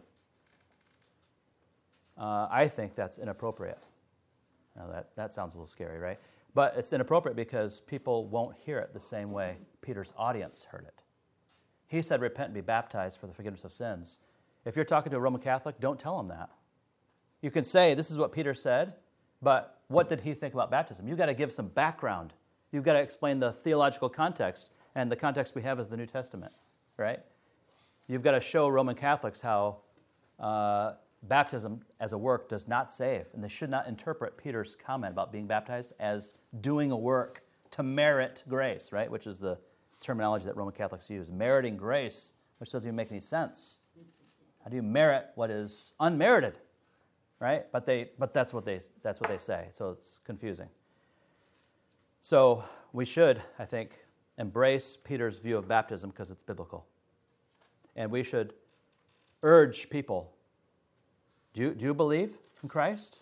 [2.17, 3.79] uh, I think that's inappropriate.
[4.75, 6.19] Now that, that sounds a little scary, right?
[6.53, 11.03] But it's inappropriate because people won't hear it the same way Peter's audience heard it.
[11.87, 14.19] He said, Repent and be baptized for the forgiveness of sins.
[14.65, 16.49] If you're talking to a Roman Catholic, don't tell them that.
[17.41, 18.93] You can say, This is what Peter said,
[19.41, 21.07] but what did he think about baptism?
[21.07, 22.33] You've got to give some background.
[22.71, 26.05] You've got to explain the theological context, and the context we have is the New
[26.05, 26.53] Testament,
[26.97, 27.19] right?
[28.07, 29.77] You've got to show Roman Catholics how
[30.39, 35.13] uh, baptism as a work does not save, and they should not interpret Peter's comment
[35.13, 39.09] about being baptized as doing a work to merit grace, right?
[39.09, 39.57] Which is the
[40.01, 41.31] terminology that Roman Catholics use.
[41.31, 43.79] Meriting grace, which doesn't even make any sense.
[44.63, 46.53] How do you merit what is unmerited?
[47.39, 47.71] Right?
[47.71, 49.69] But they but that's what they that's what they say.
[49.73, 50.67] So it's confusing.
[52.21, 53.97] So we should, I think,
[54.37, 56.85] embrace Peter's view of baptism because it's biblical.
[57.95, 58.53] And we should
[59.43, 60.33] urge people
[61.53, 63.19] do you, do you believe in Christ?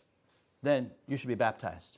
[0.62, 1.98] Then you should be baptized.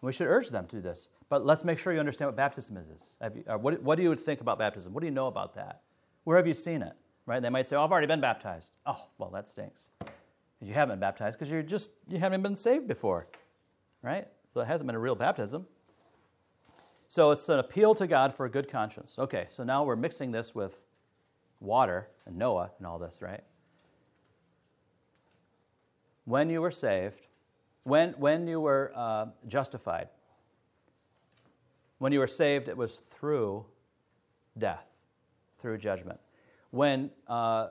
[0.00, 1.08] We should urge them to do this.
[1.28, 3.16] But let's make sure you understand what baptism is.
[3.34, 4.92] You, uh, what, what do you think about baptism?
[4.92, 5.80] What do you know about that?
[6.24, 6.92] Where have you seen it?
[7.26, 7.40] Right?
[7.40, 9.88] They might say, "Oh, I've already been baptized." Oh, well, that stinks.
[10.60, 13.28] You haven't been baptized because you're just you haven't been saved before,
[14.02, 14.28] right?
[14.52, 15.66] So it hasn't been a real baptism.
[17.08, 19.18] So it's an appeal to God for a good conscience.
[19.18, 20.86] Okay, so now we're mixing this with
[21.64, 23.42] water and Noah and all this, right?
[26.24, 27.26] When you were saved,
[27.82, 30.08] when, when you were uh, justified,
[31.98, 33.64] when you were saved, it was through
[34.58, 34.86] death,
[35.60, 36.18] through judgment.
[36.70, 37.68] When uh,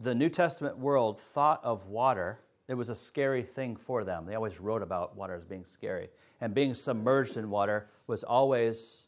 [0.00, 4.26] the New Testament world thought of water, it was a scary thing for them.
[4.26, 6.08] They always wrote about water as being scary.
[6.40, 9.04] And being submerged in water was always,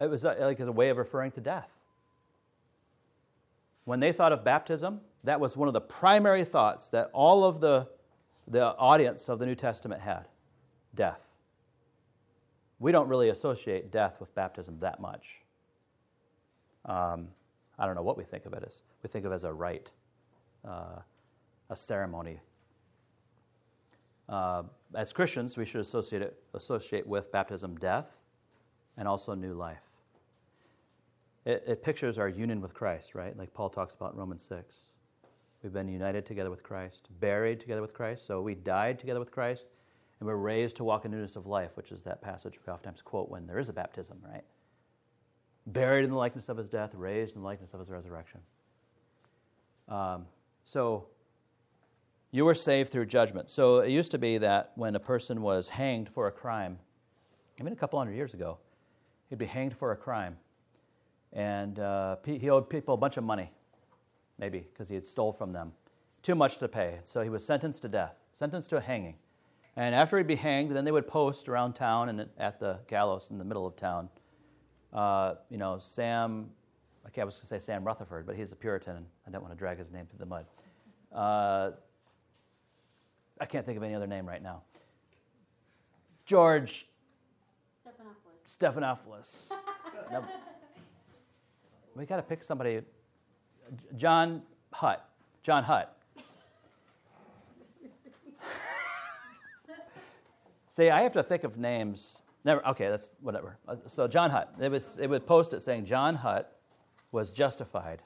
[0.00, 1.72] it was like a way of referring to death.
[3.92, 7.60] When they thought of baptism, that was one of the primary thoughts that all of
[7.60, 7.88] the,
[8.48, 10.28] the audience of the New Testament had
[10.94, 11.20] death.
[12.78, 15.42] We don't really associate death with baptism that much.
[16.86, 17.28] Um,
[17.78, 18.80] I don't know what we think of it as.
[19.02, 19.92] We think of it as a rite,
[20.66, 21.00] uh,
[21.68, 22.40] a ceremony.
[24.26, 24.62] Uh,
[24.94, 28.06] as Christians, we should associate, it, associate with baptism death
[28.96, 29.91] and also new life.
[31.44, 33.36] It, it pictures our union with Christ, right?
[33.36, 34.92] Like Paul talks about in Romans 6.
[35.62, 38.26] We've been united together with Christ, buried together with Christ.
[38.26, 39.66] So we died together with Christ,
[40.18, 43.02] and we're raised to walk in newness of life, which is that passage we oftentimes
[43.02, 44.44] quote when there is a baptism, right?
[45.66, 48.40] Buried in the likeness of his death, raised in the likeness of his resurrection.
[49.88, 50.26] Um,
[50.64, 51.06] so
[52.32, 53.50] you were saved through judgment.
[53.50, 56.78] So it used to be that when a person was hanged for a crime,
[57.60, 58.58] even a couple hundred years ago,
[59.28, 60.36] he'd be hanged for a crime.
[61.32, 63.50] And uh, he owed people a bunch of money
[64.42, 65.72] maybe because he had stole from them.
[66.22, 66.98] Too much to pay.
[67.04, 69.14] So he was sentenced to death, sentenced to a hanging.
[69.76, 73.30] And after he'd be hanged, then they would post around town and at the gallows
[73.30, 74.08] in the middle of town.
[74.92, 76.50] Uh, you know, Sam,
[77.06, 79.42] okay, I was going to say Sam Rutherford, but he's a Puritan, and I don't
[79.42, 80.44] want to drag his name through the mud.
[81.12, 81.70] Uh,
[83.40, 84.62] I can't think of any other name right now.
[86.26, 86.88] George
[88.46, 89.52] Stephanopoulos.
[90.10, 90.32] Stephanopoulos.
[91.94, 92.80] we got to pick somebody
[93.96, 95.08] John Hutt.
[95.42, 95.96] John Hutt.
[100.68, 102.22] See, I have to think of names.
[102.44, 102.66] Never.
[102.68, 103.58] Okay, that's whatever.
[103.68, 104.54] Uh, so John Hutt.
[104.60, 106.58] It would, it would post it saying John Hutt
[107.12, 108.02] was justified.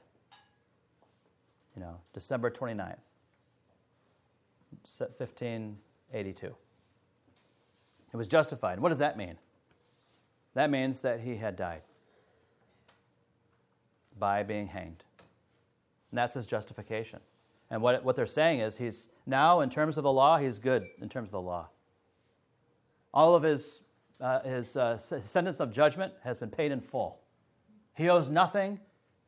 [1.75, 2.97] You know, December 29th,
[4.99, 6.47] 1582.
[6.47, 8.81] It was justified.
[8.81, 9.37] What does that mean?
[10.55, 11.83] That means that he had died
[14.19, 15.05] by being hanged.
[16.11, 17.21] And that's his justification.
[17.71, 20.87] And what, what they're saying is he's now, in terms of the law, he's good
[21.01, 21.69] in terms of the law.
[23.13, 23.83] All of his,
[24.21, 27.21] uh, his uh, sentence of judgment has been paid in full.
[27.95, 28.79] He owes nothing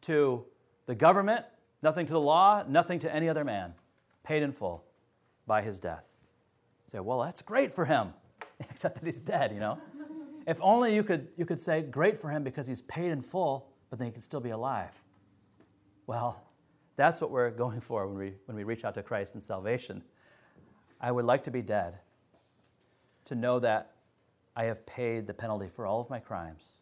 [0.02, 0.44] to
[0.86, 1.44] the government,
[1.82, 3.74] nothing to the law, nothing to any other man.
[4.22, 4.84] Paid in full
[5.46, 6.04] by his death.
[6.86, 8.12] You say, well, that's great for him,
[8.60, 9.78] except that he's dead, you know?
[10.48, 13.67] if only you could, you could say, great for him because he's paid in full,
[13.90, 14.92] but then he can still be alive.
[16.06, 16.42] Well,
[16.96, 20.02] that's what we're going for when we, when we reach out to Christ in salvation.
[21.00, 21.94] I would like to be dead,
[23.26, 23.92] to know that
[24.56, 26.72] I have paid the penalty for all of my crimes,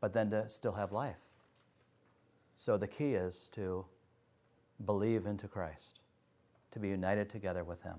[0.00, 1.16] but then to still have life.
[2.56, 3.84] So the key is to
[4.86, 5.98] believe into Christ,
[6.70, 7.96] to be united together with Him,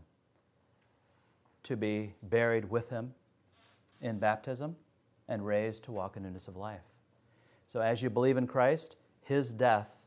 [1.63, 3.13] to be buried with Him
[3.99, 4.77] in baptism,
[5.27, 6.92] and raised to walk in newness of life.
[7.73, 9.97] So as you believe in Christ, His death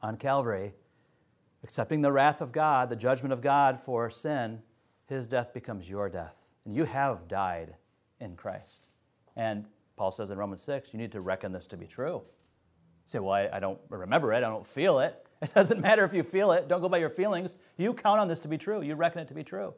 [0.00, 0.72] on Calvary,
[1.64, 4.62] accepting the wrath of God, the judgment of God for sin,
[5.08, 6.36] his death becomes your death.
[6.64, 7.74] And you have died
[8.20, 8.88] in Christ.
[9.36, 9.64] And
[9.96, 12.22] Paul says in Romans 6, you need to reckon this to be true.
[12.22, 12.22] You
[13.06, 15.24] say, well, I, I don't remember it, I don't feel it.
[15.40, 17.54] It doesn't matter if you feel it, don't go by your feelings.
[17.76, 19.72] You count on this to be true, you reckon it to be true.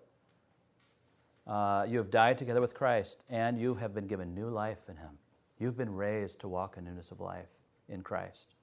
[1.47, 4.97] Uh, you have died together with Christ, and you have been given new life in
[4.97, 5.19] him.
[5.61, 7.51] You've been raised to walk in newness of life
[7.89, 8.55] in Christ.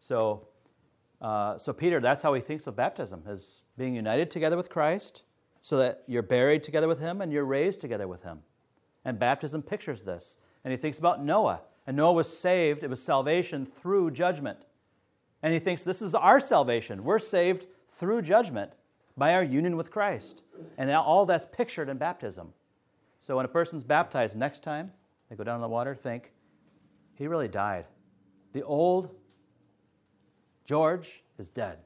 [0.00, 0.48] So,
[1.22, 5.22] uh, so, Peter, that's how he thinks of baptism as being united together with Christ
[5.62, 8.40] so that you're buried together with him and you're raised together with him.
[9.04, 10.36] And baptism pictures this.
[10.64, 11.62] And he thinks about Noah.
[11.86, 14.58] And Noah was saved, it was salvation through judgment.
[15.42, 17.04] And he thinks this is our salvation.
[17.04, 18.72] We're saved through judgment
[19.16, 20.42] by our union with Christ.
[20.76, 22.52] And all that's pictured in baptism.
[23.20, 24.90] So when a person's baptized next time,
[25.28, 26.32] they go down in the water, think,
[27.14, 27.86] he really died.
[28.52, 29.14] The old
[30.66, 31.78] George is dead.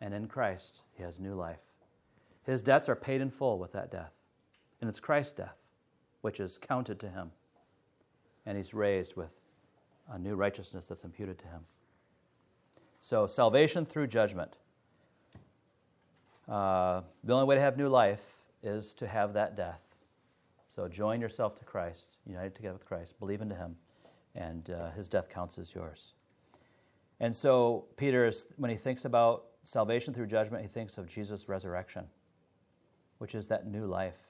[0.00, 1.60] And in Christ, he has new life.
[2.44, 4.12] His debts are paid in full with that death.
[4.80, 5.58] And it's Christ's death,
[6.22, 7.30] which is counted to him.
[8.46, 9.40] And he's raised with
[10.10, 11.60] a new righteousness that's imputed to him.
[12.98, 14.56] So, salvation through judgment.
[16.48, 18.24] Uh, the only way to have new life
[18.62, 19.80] is to have that death.
[20.70, 23.74] So, join yourself to Christ, united together with Christ, believe into him,
[24.36, 26.12] and uh, his death counts as yours.
[27.18, 31.48] And so, Peter, is, when he thinks about salvation through judgment, he thinks of Jesus'
[31.48, 32.04] resurrection,
[33.18, 34.20] which is that new life,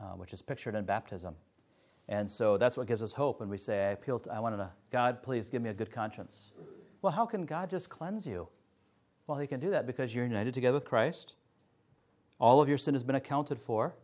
[0.00, 1.34] uh, which is pictured in baptism.
[2.08, 4.56] And so that's what gives us hope when we say, I appeal to, I want
[4.56, 6.52] to, God, please give me a good conscience.
[7.02, 8.48] Well, how can God just cleanse you?
[9.26, 11.34] Well, He can do that because you're united together with Christ.
[12.40, 13.94] All of your sin has been accounted for,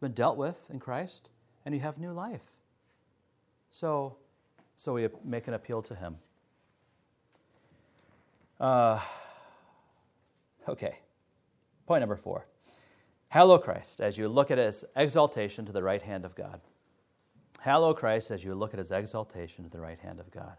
[0.00, 1.30] been dealt with in Christ,
[1.64, 2.52] and you have new life.
[3.70, 4.16] So,
[4.76, 6.16] so we make an appeal to Him.
[8.58, 9.00] Uh,
[10.68, 10.98] okay.
[11.86, 12.46] Point number four.
[13.28, 16.60] Hallow Christ as you look at his exaltation to the right hand of God.
[17.60, 20.56] Hallow Christ as you look at his exaltation to the right hand of God.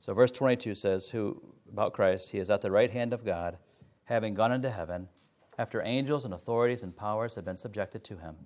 [0.00, 1.42] So verse 22 says, Who
[1.72, 3.58] about Christ, he is at the right hand of God,
[4.04, 5.08] having gone into heaven,
[5.58, 8.36] after angels and authorities and powers had been subjected to him.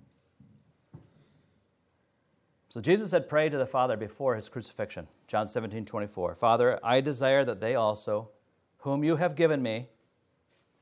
[2.73, 5.07] So Jesus had prayed to the Father before his crucifixion.
[5.27, 6.33] John 17, 24.
[6.33, 8.31] Father, I desire that they also,
[8.79, 9.89] whom you have given me,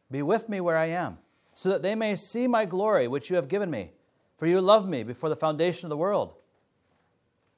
[0.10, 1.18] be with me where I am,
[1.54, 3.92] so that they may see my glory which you have given me.
[4.38, 6.34] For you loved me before the foundation of the world.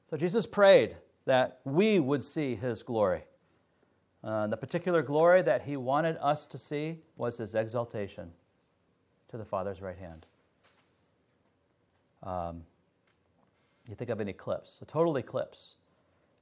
[0.10, 3.26] So Jesus prayed that we would see his glory.
[4.24, 8.32] Uh, the particular glory that he wanted us to see was his exaltation
[9.30, 10.26] to the Father's right hand.
[12.24, 12.64] Um,
[13.88, 15.76] you think of an eclipse, a total eclipse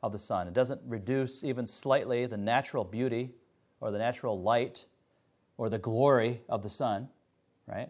[0.04, 0.48] of the sun.
[0.48, 3.32] It doesn't reduce even slightly the natural beauty
[3.80, 4.86] or the natural light
[5.58, 7.10] or the glory of the sun,
[7.68, 7.90] right?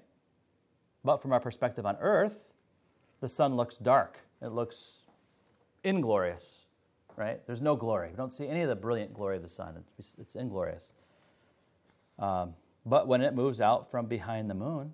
[1.04, 2.54] But from our perspective on earth,
[3.22, 4.20] the sun looks dark.
[4.41, 5.04] It looks
[5.84, 6.66] inglorious,
[7.16, 7.45] right?
[7.45, 8.10] There's no glory.
[8.10, 9.84] We don't see any of the brilliant glory of the sun.
[9.97, 10.91] It's, it's inglorious.
[12.20, 12.54] Um,
[12.86, 14.93] but when it moves out from behind the moon,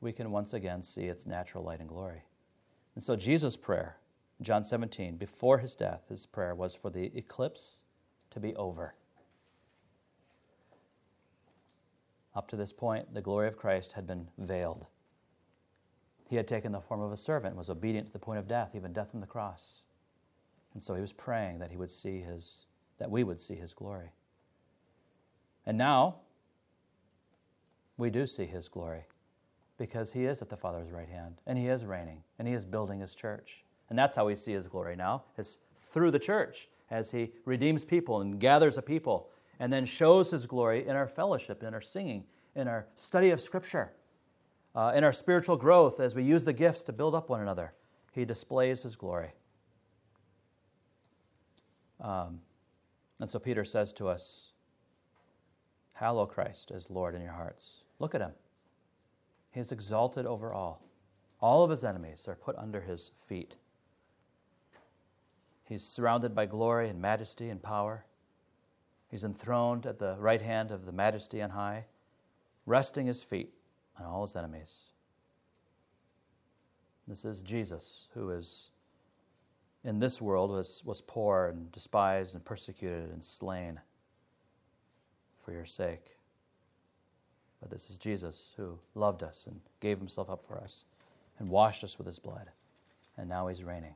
[0.00, 2.22] we can once again see its natural light and glory.
[2.98, 3.96] And so Jesus' prayer,
[4.42, 7.82] John 17, before his death, his prayer was for the eclipse
[8.32, 8.96] to be over.
[12.34, 14.88] Up to this point, the glory of Christ had been veiled.
[16.28, 18.70] He had taken the form of a servant, was obedient to the point of death,
[18.74, 19.84] even death on the cross.
[20.74, 22.64] And so he was praying that he would see his
[22.98, 24.10] that we would see his glory.
[25.66, 26.16] And now
[27.96, 29.04] we do see his glory
[29.78, 32.64] because he is at the Father's right hand and he is reigning and he is
[32.64, 33.64] building his church.
[33.88, 35.24] And that's how we see his glory now.
[35.38, 40.30] It's through the church as he redeems people and gathers a people and then shows
[40.30, 42.24] his glory in our fellowship, in our singing,
[42.54, 43.92] in our study of Scripture,
[44.74, 47.72] uh, in our spiritual growth as we use the gifts to build up one another.
[48.12, 49.30] He displays his glory.
[52.00, 52.40] Um,
[53.20, 54.52] and so Peter says to us,
[55.94, 57.82] Hallow Christ as Lord in your hearts.
[57.98, 58.30] Look at him.
[59.58, 60.84] He is exalted over all.
[61.40, 63.56] All of his enemies are put under his feet.
[65.64, 68.04] He's surrounded by glory and majesty and power.
[69.10, 71.86] He's enthroned at the right hand of the majesty on high,
[72.66, 73.52] resting his feet
[73.98, 74.90] on all his enemies.
[77.08, 78.70] This is Jesus, who is
[79.82, 83.80] in this world was, was poor and despised and persecuted and slain
[85.44, 86.17] for your sake.
[87.60, 90.84] But this is Jesus who loved us and gave himself up for us
[91.38, 92.50] and washed us with his blood.
[93.16, 93.94] And now he's reigning.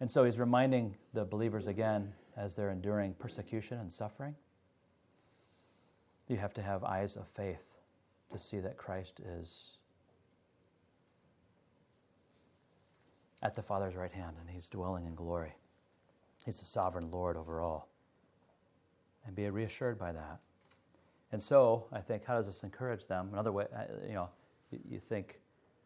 [0.00, 4.34] And so he's reminding the believers again as they're enduring persecution and suffering.
[6.28, 7.78] You have to have eyes of faith
[8.32, 9.78] to see that Christ is
[13.42, 15.54] at the Father's right hand and he's dwelling in glory.
[16.44, 17.88] He's the sovereign Lord over all.
[19.26, 20.40] And be reassured by that.
[21.36, 23.28] And so, I think, how does this encourage them?
[23.30, 24.30] Another way, uh, you know,
[24.88, 25.38] you, think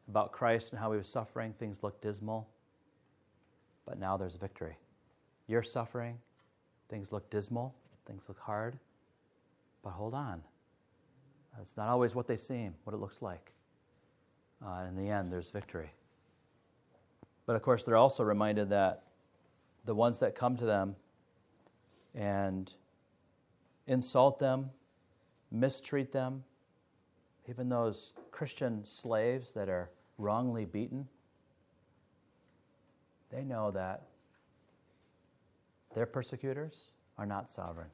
[0.08, 2.48] about Christ and how he was suffering, things look dismal,
[3.84, 4.76] but now there's victory.
[5.48, 6.18] You're suffering,
[6.88, 7.74] things look dismal,
[8.06, 8.78] things look hard,
[9.82, 10.40] but hold on.
[11.60, 13.50] It's not always what they seem, what it looks like.
[14.64, 15.90] Uh, in the end, there's victory.
[17.46, 19.02] But of course, they're also reminded that
[19.84, 20.94] the ones that come to them
[22.14, 22.72] and
[23.88, 24.70] insult them,
[25.50, 26.44] mistreat them,
[27.48, 31.08] even those Christian slaves that are wrongly beaten,
[33.30, 34.02] they know that
[35.94, 37.90] their persecutors are not sovereign.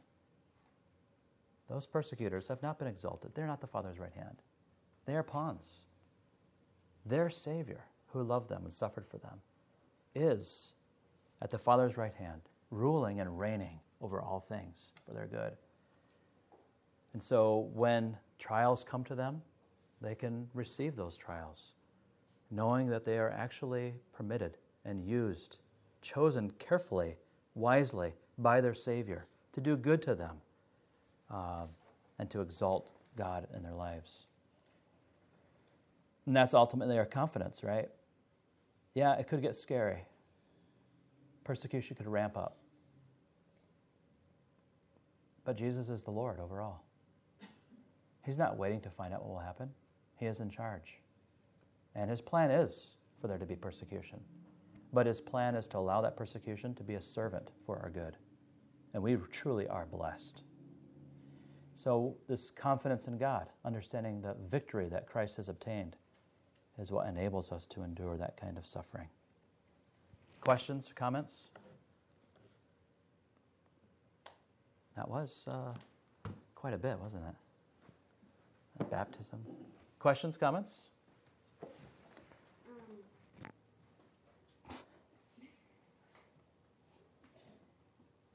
[1.69, 3.35] Those persecutors have not been exalted.
[3.35, 4.37] They're not the Father's right hand.
[5.05, 5.83] They are pawns.
[7.05, 9.41] Their Savior, who loved them and suffered for them,
[10.15, 10.73] is
[11.43, 15.57] at the Father's right hand, ruling and reigning over all things for their good.
[17.17, 19.41] And so when trials come to them,
[20.03, 21.73] they can receive those trials,
[22.51, 25.57] knowing that they are actually permitted and used,
[26.03, 27.17] chosen carefully,
[27.55, 30.37] wisely by their Savior to do good to them
[31.31, 31.65] uh,
[32.19, 34.27] and to exalt God in their lives.
[36.27, 37.89] And that's ultimately our confidence, right?
[38.93, 40.05] Yeah, it could get scary.
[41.45, 42.59] Persecution could ramp up.
[45.47, 46.83] But Jesus is the Lord overall.
[48.27, 49.71] He's not waiting to find out what will happen.
[50.19, 50.99] He is in charge.
[51.95, 54.19] And his plan is for there to be persecution.
[54.93, 58.17] But his plan is to allow that persecution to be a servant for our good.
[58.95, 60.43] And we truly are blessed.
[61.77, 65.95] So, this confidence in God, understanding the victory that Christ has obtained,
[66.79, 69.09] is what enables us to endure that kind of suffering.
[70.41, 71.51] Questions comments?
[74.97, 75.75] That was uh,
[76.55, 77.35] quite a bit, wasn't it?
[78.91, 79.45] Baptism.
[79.99, 80.91] Questions, comments?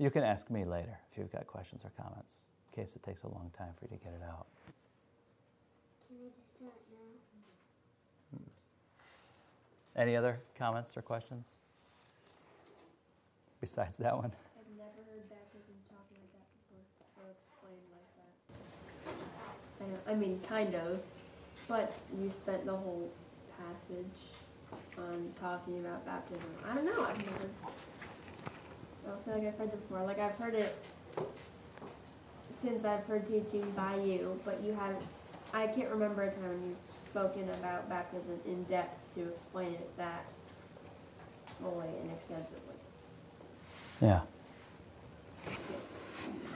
[0.01, 2.33] You can ask me later if you've got questions or comments,
[2.73, 4.47] in case it takes a long time for you to get it out.
[6.07, 7.05] Can I just do it now?
[8.33, 10.01] Hmm.
[10.01, 11.59] Any other comments or questions?
[13.61, 14.33] Besides that one?
[14.57, 16.81] I've never heard baptism talked like that before,
[17.21, 19.70] or explained like that.
[20.07, 20.99] I, mean, kind of,
[21.67, 23.09] but you spent the whole
[23.57, 24.05] passage
[24.97, 26.49] on talking about baptism.
[26.69, 27.03] I don't know.
[27.03, 27.49] I've never.
[29.03, 30.05] I don't feel like I've heard it before.
[30.05, 30.75] Like I've heard it
[32.51, 35.01] since I've heard teaching by you, but you haven't.
[35.53, 39.97] I can't remember a time when you've spoken about baptism in depth to explain it
[39.97, 40.25] that
[41.61, 42.75] fully and extensively.
[44.01, 44.21] Yeah.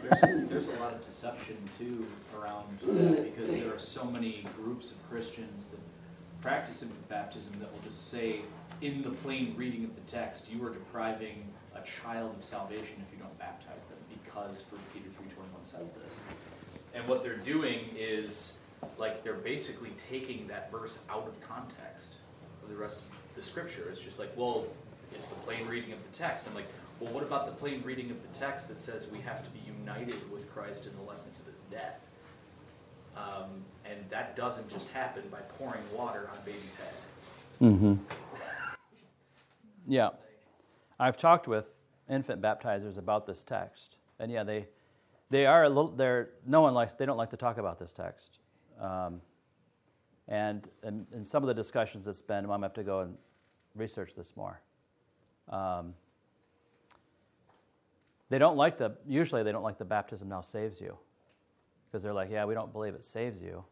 [0.09, 2.05] There's, there's a lot of deception too
[2.37, 5.79] around because there are so many groups of Christians that
[6.41, 8.41] practice baptism that will just say,
[8.81, 11.43] in the plain reading of the text, you are depriving
[11.75, 16.19] a child of salvation if you don't baptize them because 1 Peter 3.21 says this.
[16.93, 18.59] And what they're doing is,
[18.97, 22.15] like, they're basically taking that verse out of context
[22.61, 23.87] of the rest of the scripture.
[23.89, 24.65] It's just like, well,
[25.13, 26.47] it's the plain reading of the text.
[26.47, 26.67] I'm like,
[26.99, 29.61] well, what about the plain reading of the text that says we have to be
[29.85, 31.99] united with Christ in the likeness of his death?
[33.15, 36.93] Um, and that doesn't just happen by pouring water on baby's head.
[37.61, 37.93] Mm-hmm.
[39.87, 40.09] Yeah.
[40.99, 41.69] I've talked with
[42.09, 44.67] infant baptizers about this text, and yeah, they
[45.29, 45.91] they are a little.
[45.91, 46.93] They're no one likes.
[46.93, 48.39] They don't like to talk about this text,
[48.79, 49.21] um,
[50.27, 53.17] and in, some of the discussions it's been, Mom, I have to go and
[53.75, 54.61] research this more.
[55.49, 55.93] Um,
[58.29, 58.95] they don't like the.
[59.07, 60.97] Usually, they don't like the baptism now saves you,
[61.87, 63.63] because they're like, yeah, we don't believe it saves you.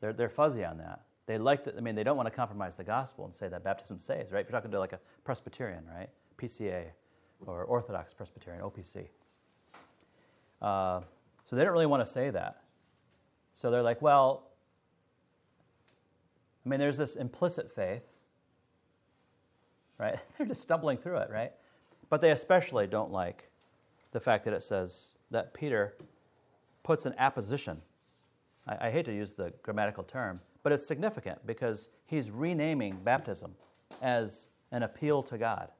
[0.00, 2.76] They're they're fuzzy on that they like to, I mean, they don't want to compromise
[2.76, 4.40] the gospel and say that baptism saves, right?
[4.40, 6.08] If you're talking to like a Presbyterian, right?
[6.38, 6.84] PCA
[7.46, 9.08] or Orthodox Presbyterian, OPC.
[10.62, 11.00] Uh,
[11.44, 12.62] so they don't really want to say that.
[13.54, 14.50] So they're like, well,
[16.64, 18.04] I mean, there's this implicit faith,
[19.98, 20.18] right?
[20.38, 21.52] they're just stumbling through it, right?
[22.08, 23.50] But they especially don't like
[24.12, 25.94] the fact that it says that Peter
[26.82, 27.80] puts an apposition.
[28.66, 33.54] I, I hate to use the grammatical term, but it's significant because he's renaming baptism
[34.02, 35.70] as an appeal to God.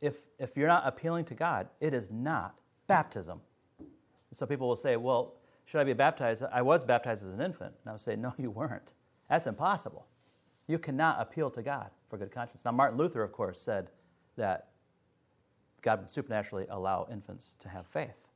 [0.00, 3.40] If, if you're not appealing to God, it is not baptism.
[4.32, 5.34] so people will say, well,
[5.64, 6.42] should I be baptized?
[6.52, 7.72] I was baptized as an infant.
[7.82, 8.92] And I would say, no, you weren't.
[9.30, 10.06] That's impossible.
[10.66, 12.64] You cannot appeal to God for good conscience.
[12.64, 13.88] Now, Martin Luther, of course, said
[14.36, 14.68] that
[15.82, 18.28] God would supernaturally allow infants to have faith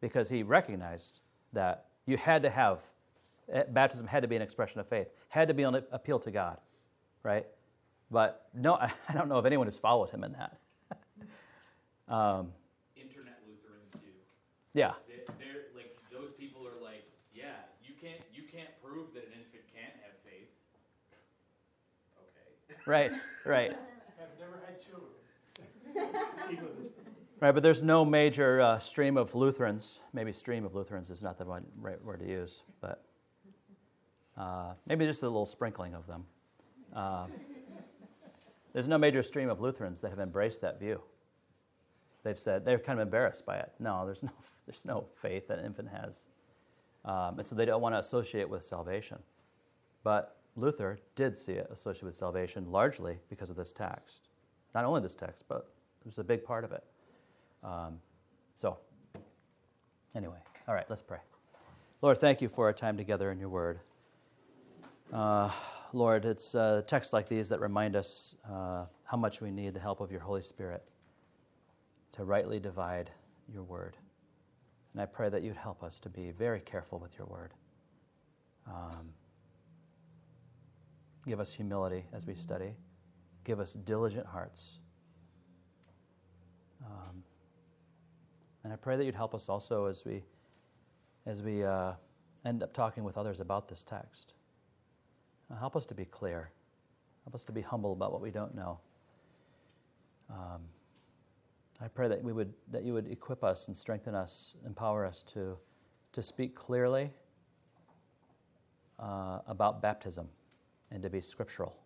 [0.00, 1.20] because he recognized
[1.52, 2.80] that you had to have
[3.52, 6.30] Eh, baptism had to be an expression of faith, had to be an appeal to
[6.30, 6.58] God,
[7.22, 7.46] right?
[8.10, 8.74] But no,
[9.08, 10.56] I don't know of anyone who's followed him in that.
[12.12, 12.52] um,
[12.96, 14.10] Internet Lutherans do.
[14.74, 14.94] Yeah.
[15.06, 19.32] They're, they're, like those people are like, yeah, you can't you can't prove that an
[19.38, 20.50] infant can't have faith.
[22.18, 22.80] Okay.
[22.84, 23.12] Right.
[23.44, 23.70] Right.
[24.18, 25.12] I've never had children.
[27.38, 30.00] Right, but there's no major uh, stream of Lutherans.
[30.14, 33.04] Maybe stream of Lutherans is not the right word to use, but
[34.38, 36.24] uh, maybe just a little sprinkling of them.
[36.94, 37.26] Uh,
[38.72, 41.02] there's no major stream of Lutherans that have embraced that view.
[42.22, 43.70] They've said they're kind of embarrassed by it.
[43.78, 44.30] No, there's no,
[44.66, 46.28] there's no faith that an infant has.
[47.04, 49.18] Um, and so they don't want to associate it with salvation.
[50.02, 54.30] But Luther did see it associated with salvation largely because of this text.
[54.74, 55.70] Not only this text, but
[56.06, 56.84] was a big part of it.
[57.62, 57.98] Um,
[58.54, 58.78] so,
[60.14, 60.38] anyway,
[60.68, 61.18] all right, let's pray.
[62.00, 63.80] Lord, thank you for our time together in your word.
[65.12, 65.50] Uh,
[65.92, 69.80] Lord, it's uh, texts like these that remind us uh, how much we need the
[69.80, 70.82] help of your Holy Spirit
[72.12, 73.10] to rightly divide
[73.52, 73.96] your word.
[74.92, 77.52] And I pray that you'd help us to be very careful with your word.
[78.66, 79.10] Um,
[81.26, 82.74] give us humility as we study,
[83.44, 84.78] give us diligent hearts.
[86.86, 87.22] Um,
[88.64, 90.22] and I pray that you'd help us also as we,
[91.26, 91.92] as we uh,
[92.44, 94.34] end up talking with others about this text.
[95.50, 96.50] Uh, help us to be clear.
[97.24, 98.78] Help us to be humble about what we don't know.
[100.30, 100.62] Um,
[101.80, 105.22] I pray that we would that you would equip us and strengthen us, empower us
[105.34, 105.56] to
[106.12, 107.10] to speak clearly
[108.98, 110.28] uh, about baptism
[110.90, 111.76] and to be scriptural.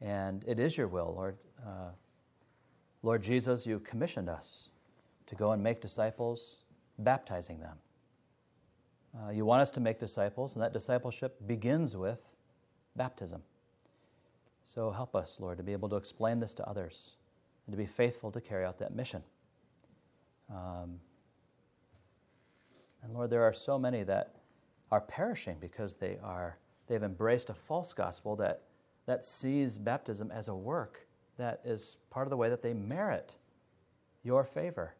[0.00, 1.36] And it is your will, Lord.
[1.64, 1.90] Uh,
[3.02, 4.68] Lord Jesus, you commissioned us
[5.26, 6.56] to go and make disciples,
[6.98, 7.76] baptizing them.
[9.14, 12.20] Uh, you want us to make disciples, and that discipleship begins with
[12.96, 13.42] baptism.
[14.64, 17.16] So help us, Lord, to be able to explain this to others
[17.66, 19.22] and to be faithful to carry out that mission.
[20.50, 21.00] Um,
[23.02, 24.34] and Lord, there are so many that
[24.90, 28.62] are perishing because they are they've embraced a false gospel that
[29.06, 31.06] that sees baptism as a work
[31.40, 33.34] that is part of the way that they merit
[34.22, 34.94] your favor,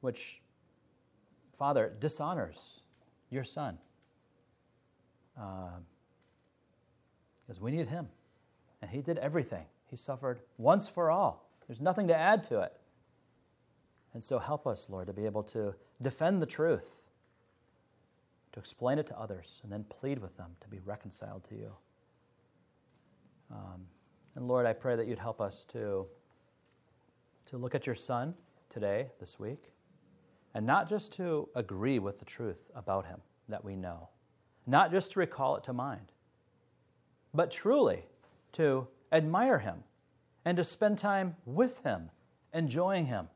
[0.00, 0.40] which
[1.56, 2.80] Father dishonors
[3.30, 3.78] your Son.
[5.38, 5.78] Uh,
[7.46, 8.08] because we need Him,
[8.80, 9.66] and He did everything.
[9.90, 11.50] He suffered once for all.
[11.66, 12.72] There's nothing to add to it.
[14.14, 17.04] And so help us, Lord, to be able to defend the truth,
[18.52, 21.72] to explain it to others, and then plead with them to be reconciled to you.
[23.50, 23.86] Um,
[24.36, 26.06] and Lord, I pray that you'd help us to,
[27.46, 28.34] to look at your Son
[28.68, 29.72] today, this week,
[30.54, 34.08] and not just to agree with the truth about him that we know,
[34.66, 36.12] not just to recall it to mind,
[37.34, 38.04] but truly
[38.52, 39.82] to admire him
[40.44, 42.10] and to spend time with Him,
[42.52, 43.28] enjoying Him,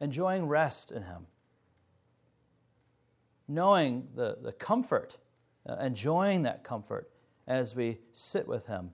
[0.00, 1.26] enjoying rest in Him,
[3.46, 5.18] knowing the, the comfort,
[5.68, 7.10] uh, enjoying that comfort
[7.46, 8.90] as we sit with Him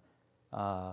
[0.52, 0.92] uh,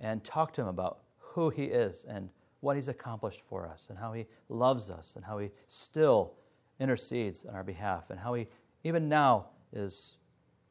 [0.00, 2.28] and talk to Him about who He is and
[2.60, 6.34] what He's accomplished for us and how He loves us and how He still
[6.80, 8.46] intercedes on our behalf and how He,
[8.84, 10.16] even now, is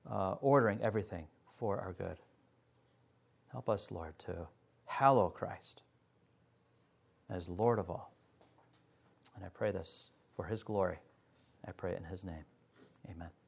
[0.09, 1.25] uh, ordering everything
[1.57, 2.17] for our good.
[3.51, 4.47] Help us, Lord, to
[4.85, 5.83] hallow Christ
[7.29, 8.13] as Lord of all.
[9.35, 10.99] And I pray this for his glory.
[11.67, 12.43] I pray in his name.
[13.09, 13.40] Amen.